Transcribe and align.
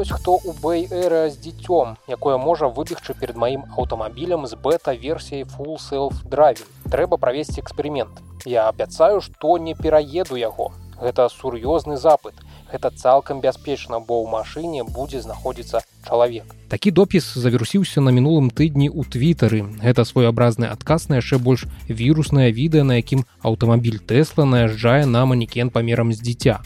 ёсць 0.00 0.16
хто 0.16 0.40
ў 0.40 0.56
бэйэра 0.64 1.28
з 1.28 1.36
дзіцём 1.44 1.96
якое 2.08 2.36
можа 2.40 2.72
выбегчы 2.72 3.12
перед 3.12 3.36
маім 3.36 3.68
аўтамабілем 3.76 4.46
з 4.48 4.56
бета-версіяй 4.56 5.44
full 5.44 5.76
self 5.76 6.24
драйве 6.24 6.64
трэба 6.88 7.20
правесці 7.20 7.60
эксперымент 7.60 8.24
я 8.48 8.68
абяцаю 8.68 9.20
што 9.20 9.58
не 9.58 9.74
пераеду 9.74 10.40
яго 10.40 10.72
гэта 11.00 11.28
сур'ёзны 11.32 11.96
запыт. 11.96 12.34
Гэта 12.70 12.90
цалкам 12.94 13.40
бяспечна 13.40 13.98
бо 13.98 14.22
ў 14.22 14.30
машыне 14.30 14.84
будзе 14.84 15.20
знаходзіцца 15.20 15.82
чалавек 16.06 16.54
такі 16.70 16.90
допіс 16.94 17.26
завірусіўся 17.34 18.00
на 18.00 18.14
мінулым 18.14 18.50
тыдні 18.54 18.86
ў 18.88 19.02
твітары 19.10 19.60
гэта 19.82 20.06
своеобразны 20.06 20.70
адказ 20.70 21.08
на 21.10 21.18
яшчэ 21.18 21.42
больш 21.42 21.66
віруснае 21.90 22.54
відэа 22.54 22.86
на 22.86 23.02
якім 23.02 23.26
аўтамабіль 23.42 23.98
тэсла 23.98 24.46
наязджае 24.46 25.02
на 25.04 25.26
манекен 25.26 25.74
памерам 25.74 26.14
з 26.14 26.22
дзіця 26.22 26.62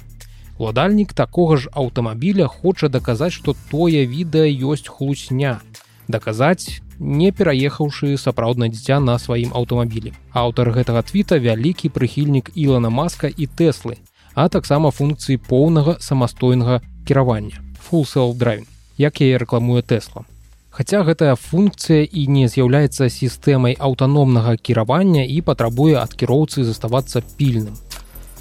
уладальнік 0.58 1.12
такога 1.12 1.56
ж 1.56 1.68
аўтамабіля 1.72 2.46
хоча 2.46 2.88
даказаць 2.88 3.34
што 3.34 3.54
тое 3.70 4.06
відэа 4.06 4.48
ёсць 4.70 4.88
хлусня. 4.88 5.60
Даказаць 6.08 6.80
не 6.98 7.32
пераехаўшы 7.32 8.16
сапраўднае 8.16 8.70
дзіця 8.70 9.00
на 9.00 9.18
сваім 9.18 9.54
аўтамабілі. 9.54 10.14
Аўтар 10.32 10.70
гэтага 10.70 11.02
твіта 11.02 11.38
вялікі 11.38 11.88
прыхільнік 11.88 12.52
ілана 12.54 12.90
маска 12.90 13.28
і 13.28 13.46
тэслы 13.46 13.98
а 14.34 14.48
таксама 14.48 14.90
функцыі 14.90 15.38
поўнага 15.38 15.96
самастойнага 16.00 16.80
кіравання 17.06 17.62
full 17.86 18.04
self 18.04 18.34
driving 18.38 18.66
як 18.98 19.20
яе 19.20 19.38
рэкламуе 19.38 19.82
тэсла 19.82 20.26
Хаця 20.74 21.04
гэтая 21.06 21.36
функцыя 21.38 22.02
і 22.02 22.26
не 22.26 22.48
з'яўляецца 22.50 23.06
сістэмай 23.06 23.76
аўтаномнага 23.78 24.56
кіравання 24.56 25.22
і 25.22 25.38
патрабуе 25.46 25.94
ад 26.00 26.18
кіроўцы 26.18 26.64
заставацца 26.66 27.22
пільным. 27.38 27.78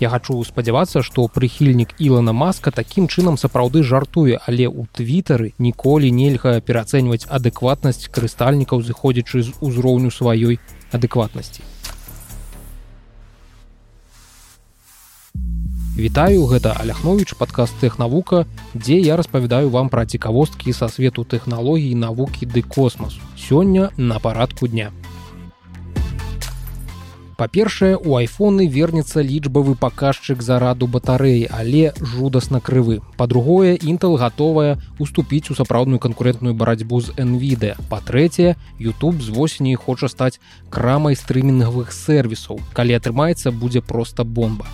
Я 0.04 0.10
хачу 0.12 0.36
спадзявацца, 0.44 1.00
што 1.00 1.30
прыхільнік 1.32 1.94
Ілана 1.96 2.34
Маска 2.36 2.72
такім 2.76 3.06
чынам 3.08 3.38
сапраўды 3.40 3.84
жартуе, 3.88 4.36
але 4.36 4.68
ў 4.68 4.84
твітары 4.92 5.54
ніколі 5.64 6.10
нельга 6.12 6.60
пераацэньваць 6.60 7.24
адэкватнасць 7.32 8.12
карыстальнікаў, 8.12 8.84
зыходзячы 8.84 9.44
з 9.48 9.56
узроўню 9.64 10.12
сваёй 10.12 10.60
адэкватнасці. 10.92 11.64
Вітаю 15.96 16.52
гэта 16.52 16.76
аляхновіч 16.84 17.40
падкаст 17.40 17.80
тэхнавука, 17.80 18.44
дзе 18.76 19.00
я 19.00 19.16
распавядаю 19.16 19.72
вам 19.72 19.88
пра 19.88 20.04
цікавосткі 20.04 20.76
са 20.76 20.92
свету 20.92 21.24
тэхналогій 21.24 21.96
навукі 21.96 22.44
ды 22.44 22.60
космасу. 22.60 23.24
Сёння 23.40 23.88
на 23.96 24.20
парадку 24.20 24.68
дня. 24.68 24.92
Па-першае, 27.38 27.98
у 27.98 28.16
айфоны 28.16 28.68
вернецца 28.68 29.24
лічбавы 29.26 29.74
паказчык 29.74 30.42
зараду 30.46 30.86
батарэі, 30.86 31.50
але 31.50 31.94
жудасна 31.98 32.62
крывы. 32.62 33.02
Па-другое, 33.18 33.74
Intel 33.82 34.18
гатовая 34.22 34.78
уступіць 35.00 35.50
у 35.50 35.56
сапраўдную 35.56 36.00
канкурентную 36.00 36.54
барацьбу 36.54 37.02
з 37.02 37.10
NVIDIA. 37.18 37.74
Па-трэцяе, 37.90 38.56
YouTube 38.80 39.22
з 39.22 39.30
восені 39.30 39.76
хоча 39.76 40.08
стаць 40.08 40.40
крамай 40.70 41.18
стрымінгавых 41.18 41.90
сервісаў. 41.90 42.62
Калі 42.74 43.02
атрымаецца, 43.02 43.50
будзе 43.50 43.82
проста 43.82 44.24
бомба. 44.24 44.70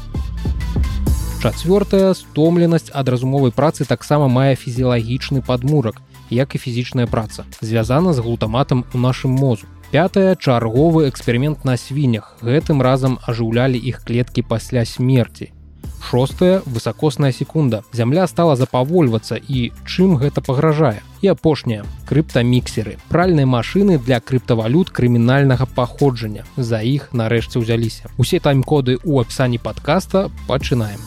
Чацвёртая 1.40 2.12
стомленасць 2.14 2.92
ад 2.92 3.08
разумовай 3.08 3.56
працы 3.56 3.88
таксама 3.88 4.28
мае 4.28 4.60
фізіялагічны 4.60 5.40
падмурак, 5.40 6.04
як 6.30 6.56
і 6.56 6.60
фізічная 6.60 7.08
праца, 7.08 7.48
звязана 7.62 8.12
з 8.12 8.20
глутаматам 8.20 8.84
у 8.94 8.98
нашым 9.00 9.32
мозу. 9.32 9.64
Пятая 9.92 10.36
чарговы 10.36 11.10
эксперымент 11.10 11.66
на 11.66 11.74
свіннях. 11.76 12.38
Гэтым 12.46 12.78
разам 12.78 13.18
ажыўлялі 13.26 13.74
іх 13.74 14.04
клеткі 14.06 14.46
пасля 14.46 14.86
смерти. 14.86 15.50
Шостая 15.98 16.62
высокосная 16.68 17.32
секунда. 17.32 17.82
Зямля 17.92 18.28
стала 18.28 18.56
запавольвацца 18.56 19.42
і 19.42 19.74
чым 19.90 20.22
гэта 20.22 20.46
пагражае. 20.46 21.02
І 21.26 21.34
апошняя 21.34 21.90
крыптаміксеры. 22.06 23.02
Пральныя 23.10 23.50
машыны 23.50 23.98
для 23.98 24.22
крыптавалют 24.22 24.94
крымінальнага 24.94 25.66
паходжання. 25.66 26.46
За 26.56 26.86
іх 26.86 27.10
нарэшце 27.12 27.58
ўзяліся. 27.58 28.14
Усе 28.22 28.38
тайм-коды 28.38 29.02
ў 29.02 29.26
апісані 29.26 29.58
падкаста 29.58 30.30
пачынаем. 30.46 31.02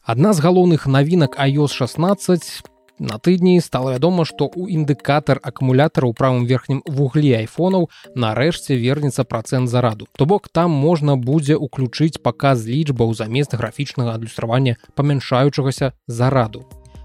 Адна 0.00 0.32
з 0.32 0.40
галоўных 0.40 0.88
навінак 0.88 1.36
iOS 1.36 1.76
16 1.76 2.73
на 2.98 3.18
тыдні 3.18 3.60
стала 3.60 3.92
вядома, 3.92 4.24
што 4.24 4.46
ў 4.46 4.70
індыкатар 4.70 5.40
акумулятара 5.42 6.06
ў 6.06 6.14
правым 6.14 6.46
верхнім 6.46 6.82
вугле 6.86 7.34
айфонаў 7.42 7.90
нарэшце 8.14 8.78
вернецца 8.78 9.24
працэнт 9.24 9.68
зараду. 9.68 10.06
То 10.16 10.26
бок 10.26 10.48
там 10.48 10.70
можна 10.70 11.16
будзе 11.16 11.58
ўключыць 11.58 12.22
паказ 12.22 12.66
лічбаў 12.66 13.14
замест 13.14 13.54
графічнага 13.54 14.14
адлюстравання 14.14 14.76
памяншаючагася 14.94 15.92
зараду. 16.06 16.64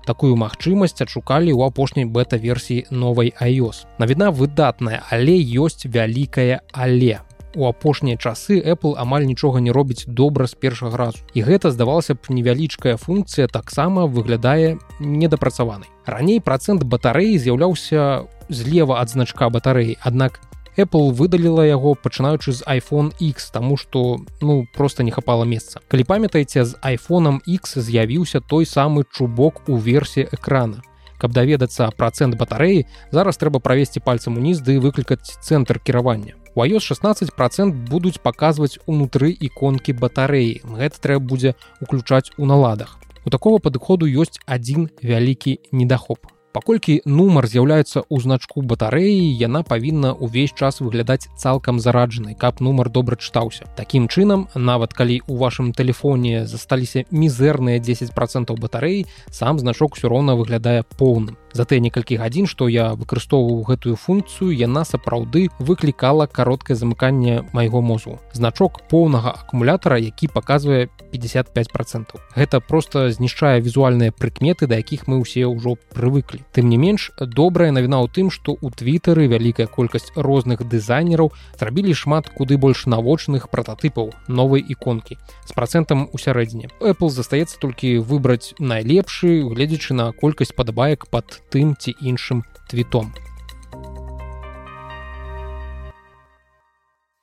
Такую 0.10 0.34
магчымасць 0.42 0.98
адшукалі 1.06 1.54
ў 1.54 1.70
апошняй 1.70 2.06
бета-версіі 2.10 2.90
новай 2.90 3.30
iOS. 3.38 3.86
Навіна 4.02 4.34
выдатная, 4.34 5.06
але 5.14 5.38
ёсць 5.38 5.86
вялікая 5.86 6.66
але 6.74 7.22
у 7.56 7.68
апошнія 7.68 8.18
часы 8.18 8.62
Apple 8.62 8.96
амаль 8.98 9.26
нічога 9.26 9.60
не 9.62 9.72
робіць 9.72 10.06
добра 10.08 10.48
з 10.48 10.54
першага 10.54 10.98
разу. 10.98 11.20
І 11.34 11.44
гэта 11.44 11.72
здавалася 11.72 12.14
б 12.14 12.20
невялічкая 12.30 12.98
функцыя 12.98 13.48
таксама 13.48 14.06
выглядае 14.06 14.78
недапрацаванай. 15.00 15.90
Раней 16.06 16.40
процент 16.42 16.84
батарэі 16.84 17.38
з'яўляўся 17.38 18.26
злева 18.50 19.02
ад 19.02 19.10
значка 19.10 19.50
батарэі 19.50 19.98
аднак 20.02 20.42
Apple 20.78 21.12
выдаліла 21.12 21.66
яго 21.68 21.96
пачынаючы 21.96 22.54
з 22.54 22.64
iPhone 22.64 23.12
X 23.20 23.52
таму 23.52 23.76
што 23.78 24.20
ну 24.42 24.66
просто 24.76 25.04
не 25.04 25.12
хапала 25.12 25.44
месца. 25.44 25.82
Калі 25.88 26.04
памятаеце 26.04 26.64
з 26.66 26.78
айфоном 26.82 27.42
X 27.48 27.80
з'явіўся 27.80 28.40
той 28.40 28.66
самы 28.66 29.04
чубок 29.12 29.68
у 29.68 29.78
версіі 29.78 30.30
экрана. 30.32 30.82
Каб 31.20 31.36
даведацца 31.36 31.92
процент 31.92 32.40
батарэі 32.40 32.86
зараз 33.12 33.36
трэба 33.36 33.60
правесці 33.60 34.00
пальцам 34.00 34.38
уніз 34.40 34.64
ды 34.64 34.80
выклікаць 34.80 35.36
цэнтр 35.44 35.84
кіравання 35.84 36.40
У 36.60 36.62
iOS 36.62 36.84
16 36.92 37.32
процент 37.36 37.76
будуць 37.88 38.20
паказваць 38.20 38.84
унутры 38.84 39.30
іконкі 39.32 39.94
батарэі. 39.96 40.58
Гэта 40.80 41.00
трэба 41.00 41.24
будзе 41.24 41.54
уключаць 41.80 42.36
у 42.36 42.44
наладах. 42.50 42.98
У 43.24 43.32
такого 43.32 43.64
падыходу 43.64 44.04
ёсць 44.04 44.44
адзін 44.44 44.90
вялікі 45.00 45.56
недахоп 45.72 46.28
паколькі 46.52 47.00
нумар 47.06 47.48
з'яўляецца 47.48 48.02
ў 48.04 48.20
значку 48.26 48.60
батарэі 48.66 49.24
яна 49.40 49.62
павінна 49.64 50.12
ўвесь 50.18 50.52
час 50.52 50.82
выглядаць 50.84 51.32
цалкам 51.40 51.80
зараджанай 51.80 52.36
каб 52.36 52.60
нумар 52.60 52.92
добра 52.92 53.16
чытаўся 53.16 53.70
Такім 53.80 54.12
чынам 54.12 54.48
нават 54.56 54.92
калі 54.98 55.22
у 55.32 55.40
вашым 55.40 55.72
тэлефоне 55.72 56.44
засталіся 56.44 57.06
мізэрныя 57.08 57.80
10 57.80 58.12
процентаў 58.18 58.60
батарэі 58.60 59.06
сам 59.32 59.64
значок 59.64 59.96
все 59.96 60.12
роўна 60.12 60.36
выглядае 60.36 60.84
поўным 61.00 61.39
За 61.54 61.66
тыя 61.66 61.82
некалькі 61.82 62.20
гадзін 62.22 62.48
што 62.48 62.70
я 62.70 62.94
выкарыстоўваў 62.94 63.64
гэтую 63.70 63.96
функцыю 63.96 64.52
яна 64.54 64.86
сапраўды 64.86 65.50
выклікала 65.60 66.28
кароткае 66.28 66.78
замыканне 66.78 67.44
майго 67.54 67.82
мозгу 67.82 68.20
значок 68.34 68.82
поўнага 68.90 69.32
акумулятара 69.32 69.98
які 69.98 70.30
паказвае 70.34 70.90
55 71.12 71.72
процентаў 71.74 72.22
гэта 72.36 72.60
просто 72.62 73.10
знішчае 73.12 73.60
візуальныя 73.62 74.12
прыкметы 74.12 74.68
да 74.68 74.78
якіх 74.78 75.08
мы 75.08 75.20
ўсе 75.20 75.46
ўжо 75.50 75.76
прывыклі. 75.94 76.46
Тым 76.54 76.70
не 76.70 76.78
менш 76.78 77.12
добрая 77.20 77.72
навіна 77.74 78.00
ў 78.06 78.08
тым, 78.14 78.30
што 78.30 78.54
ў 78.54 78.70
твітары 78.74 79.28
вялікая 79.28 79.68
колькасць 79.68 80.14
розных 80.16 80.64
дызайнераў 80.64 81.34
зрабілі 81.60 81.94
шмат 81.94 82.30
куды 82.30 82.58
больш 82.58 82.86
навочных 82.86 83.50
прататыпаў 83.50 84.14
новай 84.28 84.62
іконкі 84.62 85.18
з 85.18 85.52
працэнтам 85.58 86.08
у 86.14 86.18
сярэдзіне. 86.18 86.70
Apple 86.80 87.10
застаецца 87.10 87.58
толькі 87.60 88.00
выбраць 88.06 88.54
найлепшы, 88.60 89.44
гледзячы 89.50 89.98
на 89.98 90.12
колькасць 90.14 90.54
падабаек 90.54 91.10
пад 91.10 91.42
тым 91.54 91.76
ці 91.76 91.96
іншым 92.02 92.44
твітом. 92.70 93.14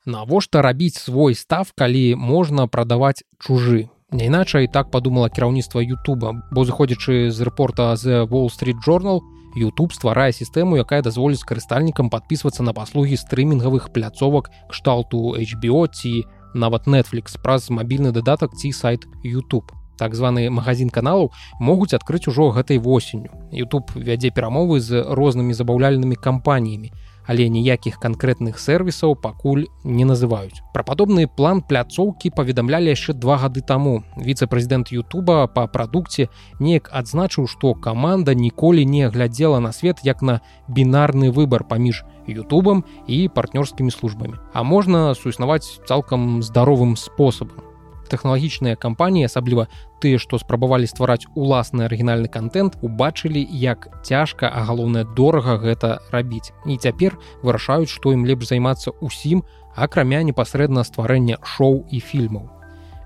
Навошта 0.05 0.61
рабіць 0.61 0.95
свой 0.95 1.35
став, 1.35 1.71
калі 1.75 2.15
можна 2.15 2.67
прадаваць 2.67 3.23
чужы 3.39 3.89
Не 4.11 4.25
іначай 4.31 4.67
так 4.71 4.87
падумала 4.87 5.27
кіраўніцтва 5.27 5.81
Ютуба, 5.83 6.29
бо 6.55 6.63
зыходзячы 6.63 7.27
з 7.27 7.43
рэпорта 7.43 7.91
з 7.99 8.23
Wall 8.23 8.47
Street 8.47 8.79
Journal, 8.87 9.19
YouTube 9.51 9.91
стварае 9.91 10.31
сістэму, 10.31 10.79
якая 10.79 11.03
дазволіць 11.03 11.43
карыстальнікам 11.43 12.07
падпісвацца 12.07 12.63
на 12.63 12.71
паслугі 12.71 13.19
стрымінгавых 13.19 13.91
пляцовак 13.91 14.47
кшталту 14.71 15.35
HBO 15.35 15.91
ці 15.91 16.23
нават 16.55 16.87
Netflix 16.87 17.35
праз 17.35 17.67
мабільны 17.67 18.15
дадатак 18.15 18.55
ці 18.55 18.71
сайт 18.71 19.03
YouTube. 19.27 19.76
Так 19.97 20.15
званы 20.15 20.49
магазин 20.49 20.89
каналаў 20.89 21.31
могуць 21.59 21.93
адкрыць 21.93 22.27
ужо 22.27 22.51
гэтай 22.51 22.77
восенню. 22.77 23.33
YouTube 23.51 23.91
вядзе 23.95 24.31
перамовы 24.31 24.79
з 24.79 25.03
рознымі 25.03 25.53
забаўляльнымі 25.53 26.15
кампаніямі 26.15 26.93
але 27.27 27.49
ніякіх 27.51 27.99
канкрэтных 27.99 28.57
сервісаў 28.57 29.15
пакуль 29.19 29.67
не 29.83 30.07
называюць 30.07 30.63
пра 30.73 30.83
падобны 30.87 31.27
план 31.27 31.61
пляцоўкі 31.61 32.31
паведамлялі 32.39 32.95
яшчэ 32.95 33.13
два 33.19 33.37
гады 33.43 33.61
таму 33.61 33.99
віцэ-прэзідэнт 34.15 34.95
Ютуба 34.95 35.45
па 35.51 35.67
прадукце 35.67 36.31
неяк 36.63 36.89
адзначыў 36.95 37.51
што 37.51 37.75
каманда 37.75 38.33
ніколі 38.33 38.87
не 38.87 39.11
глядзела 39.11 39.59
на 39.59 39.75
свет 39.75 40.01
як 40.07 40.23
на 40.23 40.39
бінарны 40.67 41.29
выбар 41.35 41.67
паміж 41.67 42.03
Ютубам 42.27 42.83
і 43.07 43.27
партнёрскімі 43.27 43.91
службамі 43.91 44.39
а 44.53 44.63
можна 44.63 45.13
суіснаваць 45.13 45.83
цалкам 45.85 46.41
здаровым 46.41 46.95
спосабам 46.95 47.66
тэхналагічныя 48.11 48.75
кампаніі 48.75 49.27
асабліва 49.29 49.67
тыя 50.01 50.17
што 50.17 50.39
спрабавалі 50.41 50.89
ствараць 50.89 51.29
уласны 51.35 51.85
арыгінальны 51.87 52.27
контент 52.31 52.77
убачылі 52.81 53.43
як 53.51 53.87
цяжка 54.03 54.49
а 54.49 54.65
галоўнае 54.67 55.05
дорага 55.15 55.57
гэта 55.61 55.99
рабіць. 56.11 56.51
І 56.65 56.77
цяпер 56.77 57.17
вырашаюць 57.43 57.93
што 57.93 58.13
ім 58.13 58.25
лепш 58.25 58.53
займацца 58.53 58.91
усім 59.01 59.43
акрамя 59.75 60.23
непасрэдна 60.23 60.83
стварэння 60.83 61.37
шоу 61.43 61.85
і 61.91 61.99
фільмаў. 61.99 62.57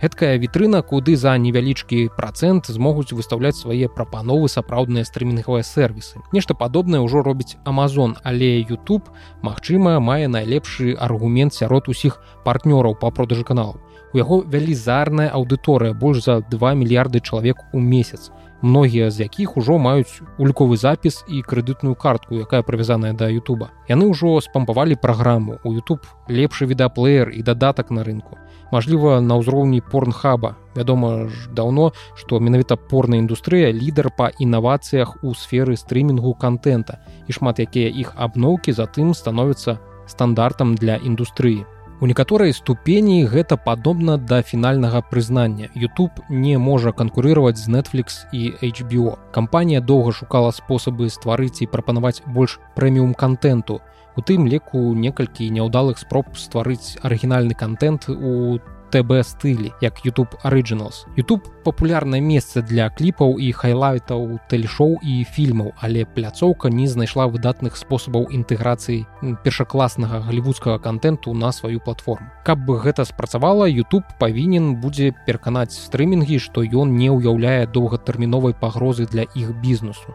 Гэткая 0.02 0.38
вітрына 0.42 0.82
куды 0.82 1.14
за 1.14 1.38
невялічкі 1.38 2.10
процент 2.18 2.66
змогуць 2.74 3.14
выстаўляць 3.14 3.60
свае 3.60 3.86
прапановы 3.86 4.50
сапраўдныя 4.50 5.06
стрымінгавыя 5.06 5.62
сервісы 5.62 6.18
нешта 6.34 6.58
падобнае 6.58 7.04
ўжо 7.06 7.22
робіць 7.22 7.62
Amazon 7.70 8.18
але 8.26 8.66
YouTube 8.66 9.14
Мачыма 9.46 10.00
мае 10.02 10.26
найлепшы 10.26 10.98
аргумент 10.98 11.54
сярод 11.54 11.86
усіх 11.86 12.18
партнёраў 12.42 12.98
по 12.98 13.14
продажы 13.14 13.46
каналу 13.46 13.78
у 14.14 14.18
яго 14.18 14.44
велізарная 14.44 15.30
аўдыторыя 15.30 15.94
больш 15.94 16.26
за 16.26 16.42
2 16.42 16.74
мільярды 16.76 17.20
чалавек 17.20 17.58
у 17.74 17.80
месяц. 17.80 18.32
Многія 18.62 19.10
з 19.12 19.26
якіх 19.26 19.58
ужо 19.58 19.78
маюць 19.82 20.22
ульковы 20.38 20.78
запіс 20.78 21.24
і 21.28 21.42
крэдытную 21.42 21.96
картку 21.96 22.38
якая 22.38 22.62
прывязаная 22.62 23.14
да 23.14 23.30
Ютуба. 23.30 23.72
Яны 23.90 24.06
ўжо 24.06 24.38
спампавалі 24.42 24.96
праграму. 25.02 25.58
У 25.64 25.74
YouTube 25.74 26.06
лепшы 26.30 26.70
відэаплеер 26.70 27.34
і 27.34 27.42
дадатак 27.42 27.90
на 27.90 28.04
рынку. 28.04 28.38
Мажліва 28.72 29.20
на 29.22 29.36
ўзроўні 29.42 29.82
порнхаба 29.82 30.56
вядома 30.76 31.28
ж 31.28 31.50
даўно 31.52 31.92
што 32.16 32.40
менавіта 32.40 32.78
порная 32.78 33.20
індустрыя 33.20 33.72
лідар 33.76 34.12
па 34.16 34.32
інавацыях 34.40 35.18
у 35.24 35.34
сферы 35.34 35.76
стрымінгу 35.76 36.34
контента 36.40 37.02
і 37.28 37.36
шмат 37.36 37.60
якія 37.60 37.90
іх 37.90 38.14
абноўкі 38.16 38.72
затым 38.72 39.12
становяцца 39.18 39.80
стандартам 40.08 40.76
для 40.76 40.96
індустрыі 40.96 41.66
У 42.02 42.08
некаторай 42.10 42.50
ступені 42.50 43.30
гэта 43.30 43.58
падобна 43.62 44.18
да 44.18 44.42
фінальнага 44.42 45.04
прызнання. 45.06 45.70
YouTube 45.78 46.24
не 46.30 46.58
можа 46.58 46.92
канкурыраваць 46.92 47.62
з 47.62 47.70
Netflix 47.70 48.26
і 48.34 48.58
HBO. 48.58 49.18
Кампанія 49.32 49.82
доўга 49.82 50.12
шукала 50.12 50.50
спосабы 50.50 51.14
стварыць 51.14 51.62
і 51.62 51.70
прапанаваць 51.70 52.26
больш 52.26 52.58
прэміум 52.74 53.14
контенту. 53.14 53.82
У 54.18 54.22
тым 54.26 54.50
леку 54.50 54.82
некалькі 54.98 55.54
няўдалых 55.54 56.02
спроб 56.02 56.34
стварыць 56.34 56.98
арыгінальны 57.06 57.54
контент 57.54 58.10
у 58.10 58.58
ТБ 58.92 59.24
стылі 59.24 59.72
як 59.82 60.06
YouTube 60.06 60.36
Originals. 60.44 61.08
YouTube 61.18 61.48
папулярнае 61.64 62.22
месца 62.22 62.62
для 62.62 62.90
кліпаў 62.90 63.40
і 63.40 63.52
хайлайтаў 63.52 64.40
тэлешоу 64.50 65.00
і 65.04 65.24
фільмаў, 65.24 65.72
але 65.80 66.06
пляцоўка 66.06 66.70
не 66.70 66.88
знайшла 66.88 67.28
выдатных 67.28 67.78
спосабаў 67.80 68.28
інтэграцыі 68.30 69.06
першакласнага 69.44 70.20
галівудскага 70.20 70.80
контенту 70.80 71.34
на 71.34 71.52
сваю 71.52 71.80
платформу. 71.80 72.28
Каб 72.44 72.66
бы 72.66 72.80
гэта 72.80 73.06
спрацавала, 73.06 73.66
YouTube 73.70 74.06
павінен 74.20 74.76
будзе 74.76 75.14
пераканаць 75.26 75.74
стрымінгі, 75.74 76.40
што 76.40 76.62
ён 76.62 76.98
не 76.98 77.10
ўяўляе 77.10 77.68
доўгатэрміновай 77.68 78.54
пагрозы 78.54 79.06
для 79.06 79.24
іх 79.36 79.56
бізнесу 79.62 80.12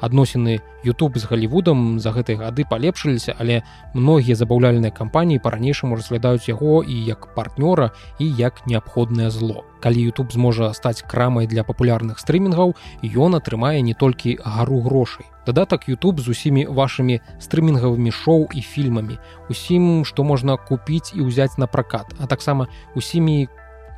адносіны 0.00 0.60
YouTube 0.84 1.18
з 1.18 1.24
галівудам 1.24 1.98
за 1.98 2.12
гэтай 2.14 2.38
гады 2.38 2.64
палепшыліся 2.70 3.34
але 3.38 3.62
многія 3.94 4.38
забаўляльныя 4.38 4.94
кампаніі 4.94 5.42
па-ранейшаму 5.42 5.98
разглядаюць 5.98 6.48
яго 6.48 6.82
і 6.82 6.94
як 7.04 7.34
партнёра 7.34 7.90
і 8.18 8.26
як 8.38 8.66
неабходнае 8.66 9.30
зло. 9.30 9.64
Калі 9.80 10.10
YouTube 10.10 10.32
зможа 10.32 10.72
стаць 10.72 11.02
крамай 11.02 11.46
для 11.46 11.64
папулярных 11.64 12.18
стрымінгаў 12.18 12.74
ён 13.02 13.34
атрымае 13.34 13.82
не 13.82 13.94
толькі 13.94 14.38
гару 14.44 14.80
грошай. 14.80 15.26
Дадатак 15.46 15.88
YouTube 15.88 16.20
з 16.20 16.28
усімі 16.28 16.66
вашымі 16.66 17.20
стрымінгавымі 17.40 18.10
шоу 18.12 18.46
і 18.54 18.60
фільмамі 18.60 19.18
усім 19.48 20.04
што 20.04 20.24
можна 20.24 20.56
купіць 20.56 21.16
і 21.16 21.24
ўзяць 21.24 21.58
на 21.58 21.66
пракат 21.66 22.12
а 22.20 22.26
таксама 22.26 22.68
усімі 22.94 23.48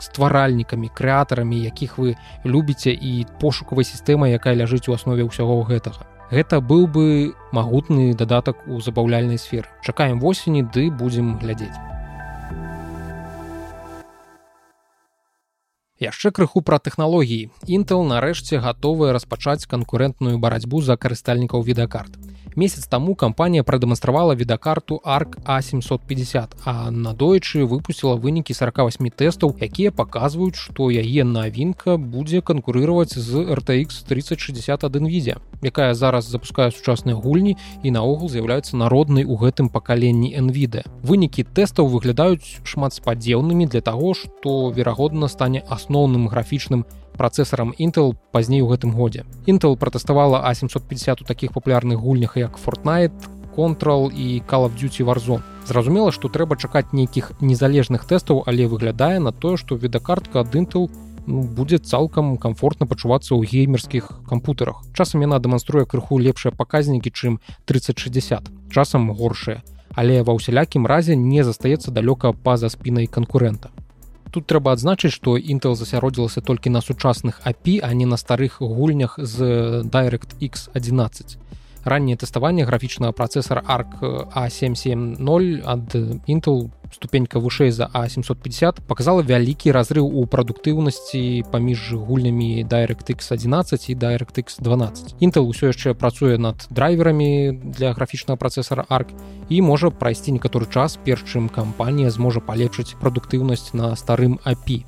стваральнікамі 0.02 0.88
крэатарамі 0.94 1.58
якіх 1.60 1.98
вы 1.98 2.16
любіце 2.44 2.92
і 2.92 3.26
пошукавай 3.40 3.84
сістэмай 3.84 4.32
якая 4.36 4.54
ляжыць 4.54 4.88
у 4.88 4.96
аснове 4.96 5.26
ўсяго 5.26 5.62
гэтага. 5.68 6.06
Гэта 6.30 6.62
быў 6.62 6.86
бы 6.86 7.34
магутны 7.50 8.14
дадатак 8.14 8.66
у 8.70 8.80
забаўляльнай 8.80 9.38
сферы. 9.38 9.66
Чакаем 9.82 10.20
восені 10.20 10.62
ды 10.62 10.90
будзем 10.90 11.38
глядзець. 11.42 11.74
Яшчэ 16.00 16.30
крыху 16.32 16.62
пра 16.62 16.78
тэхналогіі. 16.78 17.50
Intel 17.68 18.06
нарэшце 18.08 18.62
гатовыя 18.62 19.12
распачаць 19.12 19.66
канкурэнтную 19.66 20.38
барацьбу 20.38 20.80
за 20.80 20.96
карыстальнікаў 20.96 21.66
відэакарт 21.66 22.29
месяц 22.56 22.86
таму 22.86 23.14
кампанія 23.14 23.62
прадэманстравала 23.62 24.34
відакарту 24.34 25.00
арк 25.04 25.38
а750 25.44 26.48
а 26.64 26.90
надоечы 26.90 27.64
выпусціла 27.64 28.16
вынікі 28.16 28.54
48 28.54 29.10
тэстаў 29.10 29.54
якія 29.60 29.90
паказваюць 29.90 30.56
што 30.58 30.90
яе 30.90 31.24
навінка 31.24 31.96
будзе 31.96 32.40
канкурыраваць 32.40 33.14
з 33.14 33.44
rtx 33.54 34.02
3061 34.08 35.06
відзе 35.06 35.36
якая 35.62 35.94
зараз 35.94 36.26
запускае 36.26 36.70
сучасныя 36.70 37.14
гульні 37.14 37.56
і 37.82 37.90
наогул 37.90 38.28
з'яўляецца 38.28 38.76
народнай 38.76 39.24
у 39.24 39.36
гэтым 39.36 39.68
пакаленні 39.68 40.34
nвіде 40.40 40.84
вынікі 41.02 41.44
тэстаў 41.44 41.86
выглядаюць 41.86 42.62
шмат 42.64 42.94
спадзеўнымі 42.94 43.66
для 43.66 43.80
таго 43.80 44.14
што 44.14 44.70
верагодна 44.70 45.28
стане 45.28 45.62
асноўным 45.68 46.26
графічным 46.28 46.84
працэсарам 47.16 47.74
Intel 47.78 48.16
пазней 48.32 48.62
у 48.62 48.68
гэтым 48.68 48.92
годзе. 48.92 49.24
Intel 49.46 49.76
пратэставала 49.76 50.44
А750 50.50 51.22
у 51.22 51.24
такіх 51.24 51.52
папулярных 51.52 51.98
гульнях 51.98 52.36
як 52.36 52.58
Fortnite, 52.58 53.16
Control 53.56 54.12
і 54.12 54.42
Call 54.46 54.66
of 54.68 54.74
Duty 54.78 55.04
Warzone. 55.04 55.42
Зразумела, 55.66 56.12
што 56.12 56.28
трэба 56.28 56.56
чакаць 56.56 56.92
нейкіх 56.92 57.32
незалежных 57.40 58.06
тэстаў, 58.06 58.42
але 58.46 58.66
выглядае 58.66 59.18
на 59.18 59.32
тое, 59.32 59.56
што 59.56 59.76
відакартка 59.76 60.40
ад 60.40 60.54
Intel 60.54 60.88
ну, 61.26 61.42
будзе 61.42 61.78
цалкам 61.78 62.36
комфортна 62.36 62.86
пачувацца 62.86 63.34
ў 63.34 63.46
геймерскіх 63.46 64.26
кампутарах. 64.28 64.82
Часам 64.94 65.22
яна 65.22 65.38
дэманструе 65.38 65.84
крыху 65.86 66.18
лепшыя 66.18 66.50
паказнікі, 66.50 67.10
чым 67.10 67.38
3060, 67.66 68.50
часам 68.70 69.12
горшыя, 69.12 69.62
але 69.94 70.22
ва 70.22 70.34
ўсялякім 70.34 70.86
разе 70.86 71.16
не 71.16 71.44
застаецца 71.44 71.94
далёка 71.94 72.32
па-за 72.32 72.70
спінай 72.72 73.06
канкурэнта. 73.06 73.70
Тут 74.30 74.46
трэба 74.46 74.72
адзначыць, 74.78 75.10
што 75.10 75.36
Intel 75.36 75.74
засяродзілася 75.74 76.40
толькі 76.40 76.70
на 76.70 76.80
сучасных 76.80 77.40
API, 77.44 77.80
а 77.82 77.92
не 77.94 78.06
на 78.06 78.16
старых 78.16 78.60
гульнях 78.60 79.18
з 79.18 79.82
Direct 79.82 80.38
X11 80.38 81.38
раннее 81.84 82.16
тэставанне 82.16 82.64
графічнага 82.64 83.12
працэсара 83.12 83.62
арк 83.66 84.02
а770 84.02 85.62
ад 85.64 85.94
intel. 86.26 86.70
Ступенька 86.90 87.38
вышэй 87.38 87.70
за 87.70 87.88
а750 87.94 88.82
показала 88.82 89.22
вялікі 89.22 89.70
разрыв 89.70 90.10
у 90.10 90.26
прадуктыўнасці 90.26 91.46
паміж 91.52 91.94
гульнямі 91.94 92.66
directx 92.66 93.30
11 93.30 93.90
і 93.90 93.94
directx 93.94 94.58
12 94.58 95.14
intel 95.22 95.46
ўсё 95.46 95.70
яшчэ 95.70 95.94
працуе 95.94 96.34
над 96.34 96.66
драйверамі 96.70 97.54
для 97.62 97.94
графічнага 97.94 98.42
працэсара 98.42 98.86
арк 98.90 99.14
і 99.48 99.62
можа 99.62 99.94
прайсці 99.94 100.34
некаторы 100.34 100.66
час 100.66 100.98
перш 100.98 101.22
чым 101.30 101.46
кампанія 101.46 102.10
зможа 102.10 102.42
палепшыць 102.42 102.98
прадуктыўнасць 102.98 103.70
на 103.70 103.94
старым 103.94 104.42
API 104.42 104.82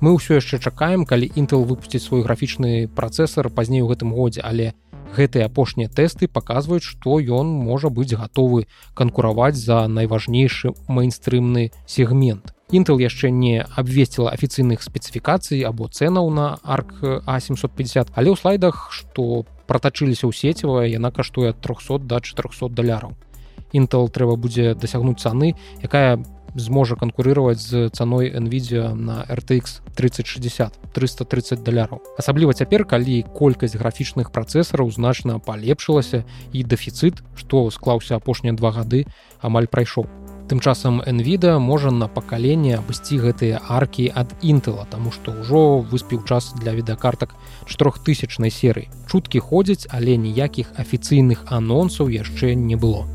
ўсё 0.00 0.40
яшчэ 0.40 0.58
чакаем 0.58 1.04
калі 1.04 1.30
intel 1.36 1.68
выпусціць 1.68 2.02
свой 2.02 2.24
графічны 2.24 2.88
працэсар 2.88 3.52
пазней 3.52 3.84
у 3.84 3.92
гэтым 3.92 4.16
годзе 4.16 4.40
але 4.40 4.74
гэтыя 5.16 5.46
апошнія 5.46 5.88
тэсты 5.88 6.28
паказваюць 6.28 6.86
што 6.86 7.20
ён 7.20 7.52
можа 7.52 7.88
быць 7.88 8.16
гатовы 8.16 8.66
канкураваць 8.94 9.56
за 9.56 9.86
найважнейшы 9.88 10.74
мейнстрымны 10.88 11.70
сегмент. 11.86 12.54
Intel 12.72 12.96
яшчэ 13.04 13.28
не 13.28 13.60
абвесціла 13.60 14.32
афіцыйных 14.32 14.80
спецыфікацый 14.80 15.60
або 15.68 15.92
цэнаў 15.92 16.30
на 16.32 16.46
арк 16.64 17.04
а750 17.28 18.16
але 18.16 18.32
ў 18.32 18.36
слайдах 18.40 18.88
што 18.88 19.44
пратачыліся 19.68 20.24
ў 20.24 20.32
сецівая 20.32 20.88
яна 20.88 21.12
каштуе 21.12 21.52
300 21.52 22.08
до 22.08 22.20
400 22.20 22.72
даляраў. 22.72 23.12
Intel 23.76 24.08
трэба 24.08 24.36
будзе 24.40 24.72
дасягнуць 24.72 25.20
цаны 25.20 25.52
якая 25.84 26.16
зможа 26.54 26.96
канкурыраваць 26.96 27.60
з 27.60 27.88
цаной 27.88 28.30
NVIDIA 28.30 28.94
на 28.94 29.24
RTX 29.28 29.80
3060 29.96 30.72
330 30.92 31.62
даляраў. 31.62 32.02
Асабліва 32.18 32.52
цяпер, 32.52 32.84
калі 32.84 33.24
колькасць 33.34 33.76
графічных 33.76 34.32
працэсараў 34.32 34.90
значна 34.92 35.38
палепшылася 35.38 36.24
і 36.52 36.64
дэфіцыт, 36.64 37.22
што 37.36 37.70
склаўся 37.70 38.16
апошнія 38.16 38.52
два 38.52 38.72
гады 38.72 39.06
амаль 39.40 39.66
прайшоў. 39.66 40.06
Тым 40.50 40.60
часам 40.60 41.00
NVIDIA 41.00 41.56
можа 41.58 41.90
на 41.90 42.08
пакаленне 42.12 42.76
абысці 42.76 43.16
гэтыя 43.22 43.62
аркі 43.72 44.10
ад 44.12 44.34
інтыла, 44.42 44.84
таму 44.90 45.08
што 45.14 45.32
ўжо 45.32 45.80
выспеў 45.80 46.26
час 46.28 46.52
для 46.60 46.76
відэакартак 46.76 47.32
трохтысячнай 47.72 48.50
серыі. 48.50 48.90
Чуткі 49.08 49.40
ходзяць, 49.40 49.88
але 49.88 50.20
ніякіх 50.20 50.76
афіцыйных 50.76 51.48
анонсаў 51.48 52.12
яшчэ 52.12 52.52
не 52.54 52.76
было 52.76 53.08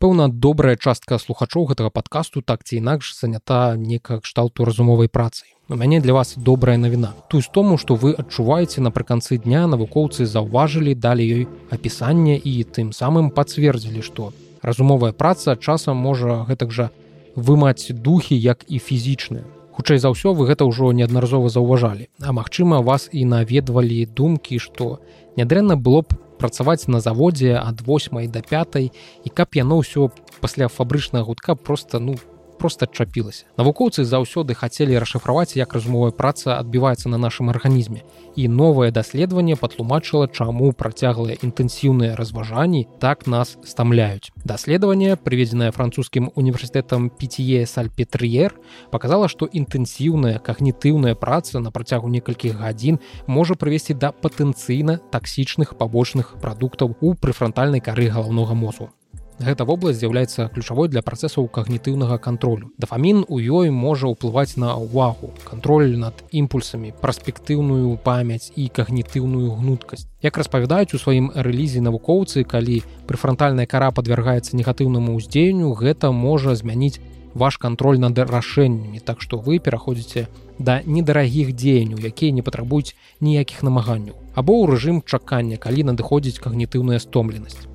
пэўна 0.00 0.28
добрая 0.32 0.76
частка 0.80 1.18
слухачоў 1.20 1.68
гэтага 1.70 1.92
падкасту 1.92 2.40
так 2.40 2.64
ці 2.64 2.80
інакш 2.80 3.12
занята 3.20 3.76
нека 3.76 4.20
кшталту 4.24 4.64
разумовай 4.64 5.12
працай. 5.12 5.52
У 5.68 5.76
мяне 5.76 6.00
для 6.00 6.14
вас 6.16 6.34
добрая 6.36 6.78
навіна. 6.80 7.12
Тую 7.28 7.42
з 7.44 7.50
тому 7.52 7.76
што 7.76 7.94
вы 7.94 8.16
адчуваеце 8.16 8.80
напрыканцы 8.80 9.36
дня 9.36 9.66
навукоўцы 9.68 10.24
заўважылі 10.24 10.96
далі 10.96 11.28
ёй 11.36 11.44
апісанне 11.70 12.40
і 12.40 12.64
тым 12.64 12.96
самым 12.96 13.28
пацвердзілі 13.30 14.00
што 14.00 14.32
разумовая 14.62 15.12
праца 15.12 15.54
часам 15.56 16.00
можа 16.00 16.48
гэтак 16.48 16.72
жа 16.72 16.88
вымаць 17.36 17.92
духі 17.92 18.40
як 18.40 18.64
і 18.72 18.80
фізічныя. 18.80 19.44
Хутчэй 19.76 20.00
за 20.00 20.16
ўсё 20.16 20.32
вы 20.32 20.48
гэта 20.48 20.64
ўжо 20.64 20.96
неаднаразова 20.96 21.52
заўважалі. 21.52 22.08
А 22.24 22.32
магчыма 22.32 22.80
вас 22.80 23.12
і 23.12 23.28
наведвалі 23.28 24.08
думкі 24.08 24.56
што 24.58 25.04
нядрэнна 25.36 25.76
было 25.76 26.02
б 26.08 26.16
працаваць 26.40 26.88
на 26.88 27.04
заводзе 27.04 27.54
ад 27.60 27.84
8 27.84 28.24
до 28.32 28.40
5 28.40 28.76
і 28.88 29.28
каб 29.28 29.48
яно 29.54 29.84
ўсё 29.84 30.08
пасля 30.40 30.72
фабрычнага 30.72 31.28
гудка 31.28 31.54
просто 31.54 32.00
ну 32.00 32.16
просто 32.60 32.84
адчапілася. 32.84 33.48
Навукоўцы 33.56 34.04
заўсёды 34.04 34.52
хацелі 34.52 35.00
расшыфраваць, 35.00 35.56
як 35.56 35.72
разумовая 35.72 36.12
праца 36.12 36.60
адбіваецца 36.60 37.08
на 37.08 37.16
нашым 37.16 37.48
арганізме. 37.48 38.04
І 38.36 38.48
новае 38.52 38.92
даследаванне 38.92 39.56
патлумачыла, 39.56 40.28
чаму 40.28 40.72
працяглыя 40.76 41.40
інтэнсіўныя 41.40 42.16
разважанні 42.20 42.86
так 43.00 43.26
нас 43.26 43.56
стамляюць. 43.64 44.30
Даследаванне, 44.44 45.16
прыведзенае 45.16 45.72
французскім 45.72 46.30
універсітэтам 46.36 47.08
Піе 47.10 47.64
Сальпетрыер, 47.66 48.54
показала, 48.92 49.28
што 49.32 49.48
інтэнсіўная 49.48 50.38
кагнітыўная 50.38 51.14
праца 51.14 51.64
на 51.64 51.70
працягу 51.70 52.12
некалькіх 52.12 52.60
гадзін 52.60 53.00
можа 53.26 53.54
прывесці 53.54 53.96
да 53.96 54.12
патэнцыйна 54.12 55.00
таксічных 55.10 55.76
пабочных 55.80 56.36
прадуктаў 56.40 56.96
у 57.00 57.14
прыфрантальнай 57.14 57.80
кары 57.80 58.12
галаўнога 58.12 58.54
мозгу. 58.54 58.90
Гэта 59.40 59.64
вобласць 59.64 59.96
з'яўляецца 60.04 60.50
ключавой 60.52 60.90
для 60.92 61.00
працэсаў 61.00 61.46
кагнітыўнага 61.48 62.18
кантролю. 62.20 62.68
Дафамін 62.76 63.24
у 63.24 63.40
ёй 63.40 63.70
можа 63.72 64.10
ўплываць 64.12 64.60
на 64.60 64.76
ўвагу, 64.76 65.32
кантроль 65.48 65.96
над 65.96 66.20
імпульсамі, 66.28 66.92
праспектыўную 67.00 67.96
памяць 68.04 68.52
і 68.52 68.68
кагнітыўную 68.68 69.56
гнуткасць. 69.56 70.04
Як 70.20 70.36
распавядаюць 70.36 70.92
у 70.92 71.00
сваім 71.00 71.32
рэлізе 71.32 71.80
навукоўцы, 71.80 72.44
калі 72.44 72.84
прыфрантальная 73.08 73.64
кара 73.64 73.88
падвяргаецца 73.96 74.60
негатыўнаму 74.60 75.16
ўздзеянню, 75.16 75.72
гэта 75.72 76.12
можа 76.12 76.52
змяніць 76.52 77.00
ваш 77.32 77.56
кантроль 77.56 77.96
над 77.96 78.20
рашэннямі, 78.20 79.00
так 79.00 79.24
што 79.24 79.40
вы 79.40 79.56
пераходзіце 79.56 80.28
да 80.60 80.84
недарагіх 80.84 81.56
дзеянняў, 81.56 82.04
якія 82.04 82.36
не 82.36 82.44
патрабуюць 82.44 82.92
ніякіх 83.24 83.64
намаганняў. 83.64 84.20
Або 84.36 84.60
ў 84.60 84.76
рэжым 84.76 85.00
чакання, 85.00 85.56
калі 85.56 85.88
надыходзіць 85.88 86.36
кагнітыўная 86.44 87.00
стомленасць. 87.00 87.69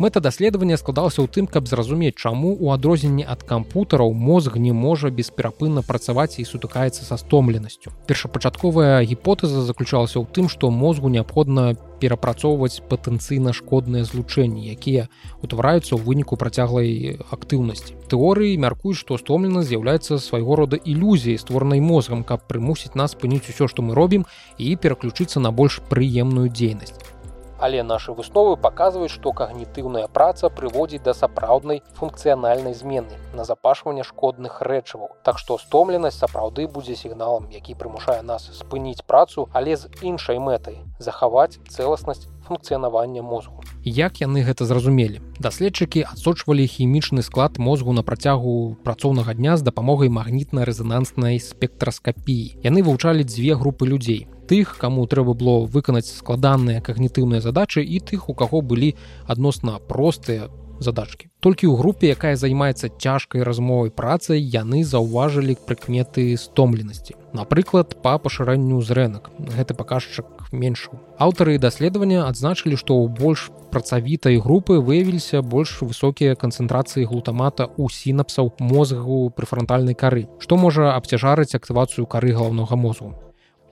Мэта 0.00 0.20
даследавання 0.24 0.78
складалася 0.80 1.20
ў 1.20 1.28
тым, 1.28 1.44
каб 1.44 1.68
зразумець, 1.68 2.16
чаму 2.16 2.56
у 2.56 2.70
адрозненні 2.72 3.20
ад 3.20 3.42
кампутараў 3.44 4.14
мозг 4.16 4.56
не 4.56 4.72
можа 4.72 5.10
бесперапынна 5.12 5.84
працаваць 5.84 6.40
і 6.40 6.46
сутыкаецца 6.48 7.04
са 7.04 7.20
стомленасцю. 7.20 7.92
Першапачатковая 8.08 9.04
гіпотэза 9.04 9.60
заключалася 9.60 10.16
ў 10.16 10.24
тым, 10.24 10.48
што 10.48 10.72
мозгу 10.72 11.12
неабходна 11.12 11.76
перапрацоўваць 12.00 12.80
патэнцыйна 12.88 13.52
шкодныя 13.52 14.08
злучэнні, 14.08 14.72
якія 14.72 15.12
утвараюцца 15.44 15.92
ў 15.92 16.00
выніку 16.00 16.40
працяглай 16.40 17.20
актыўнасці. 17.28 17.92
Тэорыі 18.08 18.56
мяркуюць, 18.56 18.96
што 19.04 19.20
стомлена 19.20 19.68
з'яўляецца 19.68 20.16
свайго 20.16 20.56
рода 20.64 20.80
ілюзіяй 20.80 21.36
створанай 21.36 21.84
мозгам, 21.84 22.24
каб 22.24 22.48
прымусіць 22.48 22.96
нас 22.96 23.12
спыніць 23.12 23.52
усё, 23.52 23.68
што 23.68 23.84
мы 23.84 23.92
робім 23.92 24.24
і 24.56 24.80
пераключыцца 24.80 25.44
на 25.44 25.52
больш 25.52 25.84
прыемную 25.92 26.48
дзейнасць 26.48 27.19
але 27.60 27.82
нашы 27.82 28.12
высновы 28.16 28.56
паказваюць 28.56 29.12
што 29.12 29.32
кагнітыўная 29.32 30.06
праца 30.08 30.48
прыводзіць 30.48 31.02
да 31.04 31.14
сапраўднай 31.14 31.82
функцыянальнай 32.00 32.74
змены 32.74 33.20
на 33.34 33.44
запашванне 33.44 34.02
шкодных 34.02 34.60
рэчываў. 34.62 35.10
Так 35.22 35.38
што 35.38 35.58
стомленасць 35.58 36.18
сапраўды 36.18 36.66
будзе 36.66 36.96
сігналам 36.96 37.48
які 37.50 37.74
прымушае 37.74 38.22
нас 38.22 38.50
спыніць 38.58 39.04
працу 39.06 39.48
але 39.52 39.76
з 39.76 39.92
іншай 40.02 40.38
мэтай 40.38 40.80
захаваць 40.98 41.58
цэласнасць 41.68 42.26
функцыянавання 42.50 43.22
мозгу. 43.22 43.62
Як 43.86 44.18
яны 44.20 44.42
гэта 44.42 44.66
зразумелі? 44.66 45.22
Даследчыкі 45.38 46.02
адсочвалі 46.10 46.66
хімічны 46.66 47.22
склад 47.22 47.62
мозгу 47.62 47.94
на 47.94 48.02
працягу 48.02 48.74
працоўнага 48.82 49.38
дня 49.38 49.54
з 49.56 49.62
дапамогай 49.62 50.10
магнітна-рэзананснай 50.10 51.38
спектраскапіі. 51.38 52.58
Яны 52.66 52.82
вывучалі 52.82 53.22
дзве 53.22 53.54
групы 53.54 53.86
людзей 53.86 54.26
тых 54.50 54.82
каму 54.82 55.06
трэба 55.06 55.38
было 55.38 55.62
выканаць 55.62 56.10
складаныя 56.10 56.82
кагнітыўныя 56.82 57.38
задачы 57.38 57.86
і 57.86 58.02
тых 58.02 58.26
у 58.26 58.34
каго 58.34 58.66
былі 58.66 58.96
адносна 59.30 59.78
простыя 59.78 60.50
задачки 60.82 61.30
толькі 61.40 61.70
ў 61.72 61.74
групе 61.80 62.12
якая 62.12 62.36
займаецца 62.36 62.92
цяжкай 63.00 63.42
размовай 63.46 63.90
працай 63.90 64.40
яны 64.40 64.84
заўважылі 64.84 65.56
прыкметы 65.66 66.36
стомленасці. 66.36 67.16
Напрыклад 67.32 67.96
па 68.04 68.18
пашырэнню 68.18 68.80
зрэнак. 68.84 69.30
Гэты 69.38 69.74
паказчык 69.74 70.26
меншаў 70.52 70.98
аўтары 71.26 71.56
даследавання 71.62 72.26
адзначылі 72.26 72.76
што 72.82 72.98
ў 72.98 73.08
больш 73.22 73.48
працавітай 73.70 74.42
групы 74.44 74.78
выявіліся 74.82 75.42
больш 75.42 75.78
высокія 75.80 76.34
канцэнтрацыі 76.34 77.08
глутамата 77.10 77.70
у 77.76 77.88
сінапсаў 77.88 78.52
мозгу 78.58 79.24
прыфрантальнай 79.40 79.94
кары 79.94 80.28
што 80.38 80.60
можа 80.60 80.94
абцяжарыць 80.94 81.54
актывацыю 81.54 82.06
кары 82.06 82.36
галаўнога 82.36 82.76
мозгу 82.76 83.14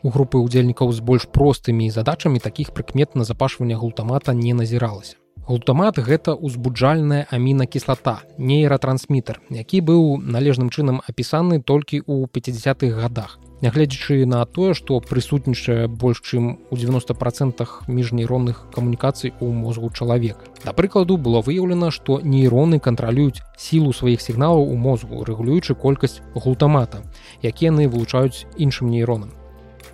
У 0.07 0.11
групы 0.15 0.39
ўдзельнікаў 0.39 0.93
з 0.95 1.03
больш 1.03 1.27
простымі 1.27 1.91
задачамі 1.91 2.39
такіх 2.39 2.71
прыкмет 2.71 3.17
на 3.19 3.25
запашвання 3.25 3.77
глутамата 3.77 4.33
не 4.33 4.55
назіралася. 4.55 5.17
Глутамат 5.49 5.99
гэта 5.99 6.35
узбуджальная 6.35 7.27
амінакіслата, 7.33 8.23
нейратрансмітр, 8.39 9.41
які 9.51 9.81
быў 9.81 10.21
належным 10.23 10.71
чынам 10.71 11.03
апісаны 11.09 11.59
толькі 11.59 12.05
ў 12.05 12.31
50-х 12.31 12.95
годах. 12.95 13.39
Нягледзячы 13.61 14.25
на 14.25 14.45
тое, 14.47 14.73
што 14.75 15.01
прысутнічае 15.03 15.89
больш 15.89 16.23
чым 16.23 16.59
у 16.71 16.77
90 16.77 17.15
процентах 17.19 17.83
міжнейронных 17.89 18.71
камунікацый 18.71 19.35
у 19.41 19.51
мозгу 19.51 19.91
чалавека. 19.91 20.47
Да 20.65 20.73
прыкладу 20.73 21.17
было 21.17 21.43
выяўлена, 21.43 21.91
што 21.91 22.21
нейроны 22.23 22.79
кантралююць 22.79 23.43
сілу 23.59 23.93
сваіх 23.93 24.23
сігналаў 24.23 24.63
у 24.63 24.77
мозгу, 24.77 25.25
рэгулюючы 25.25 25.75
колькасць 25.75 26.23
глутамата, 26.35 27.03
якія 27.43 27.75
яны 27.75 27.89
вылучаюць 27.91 28.47
іншым 28.57 28.95
нейронам. 28.95 29.35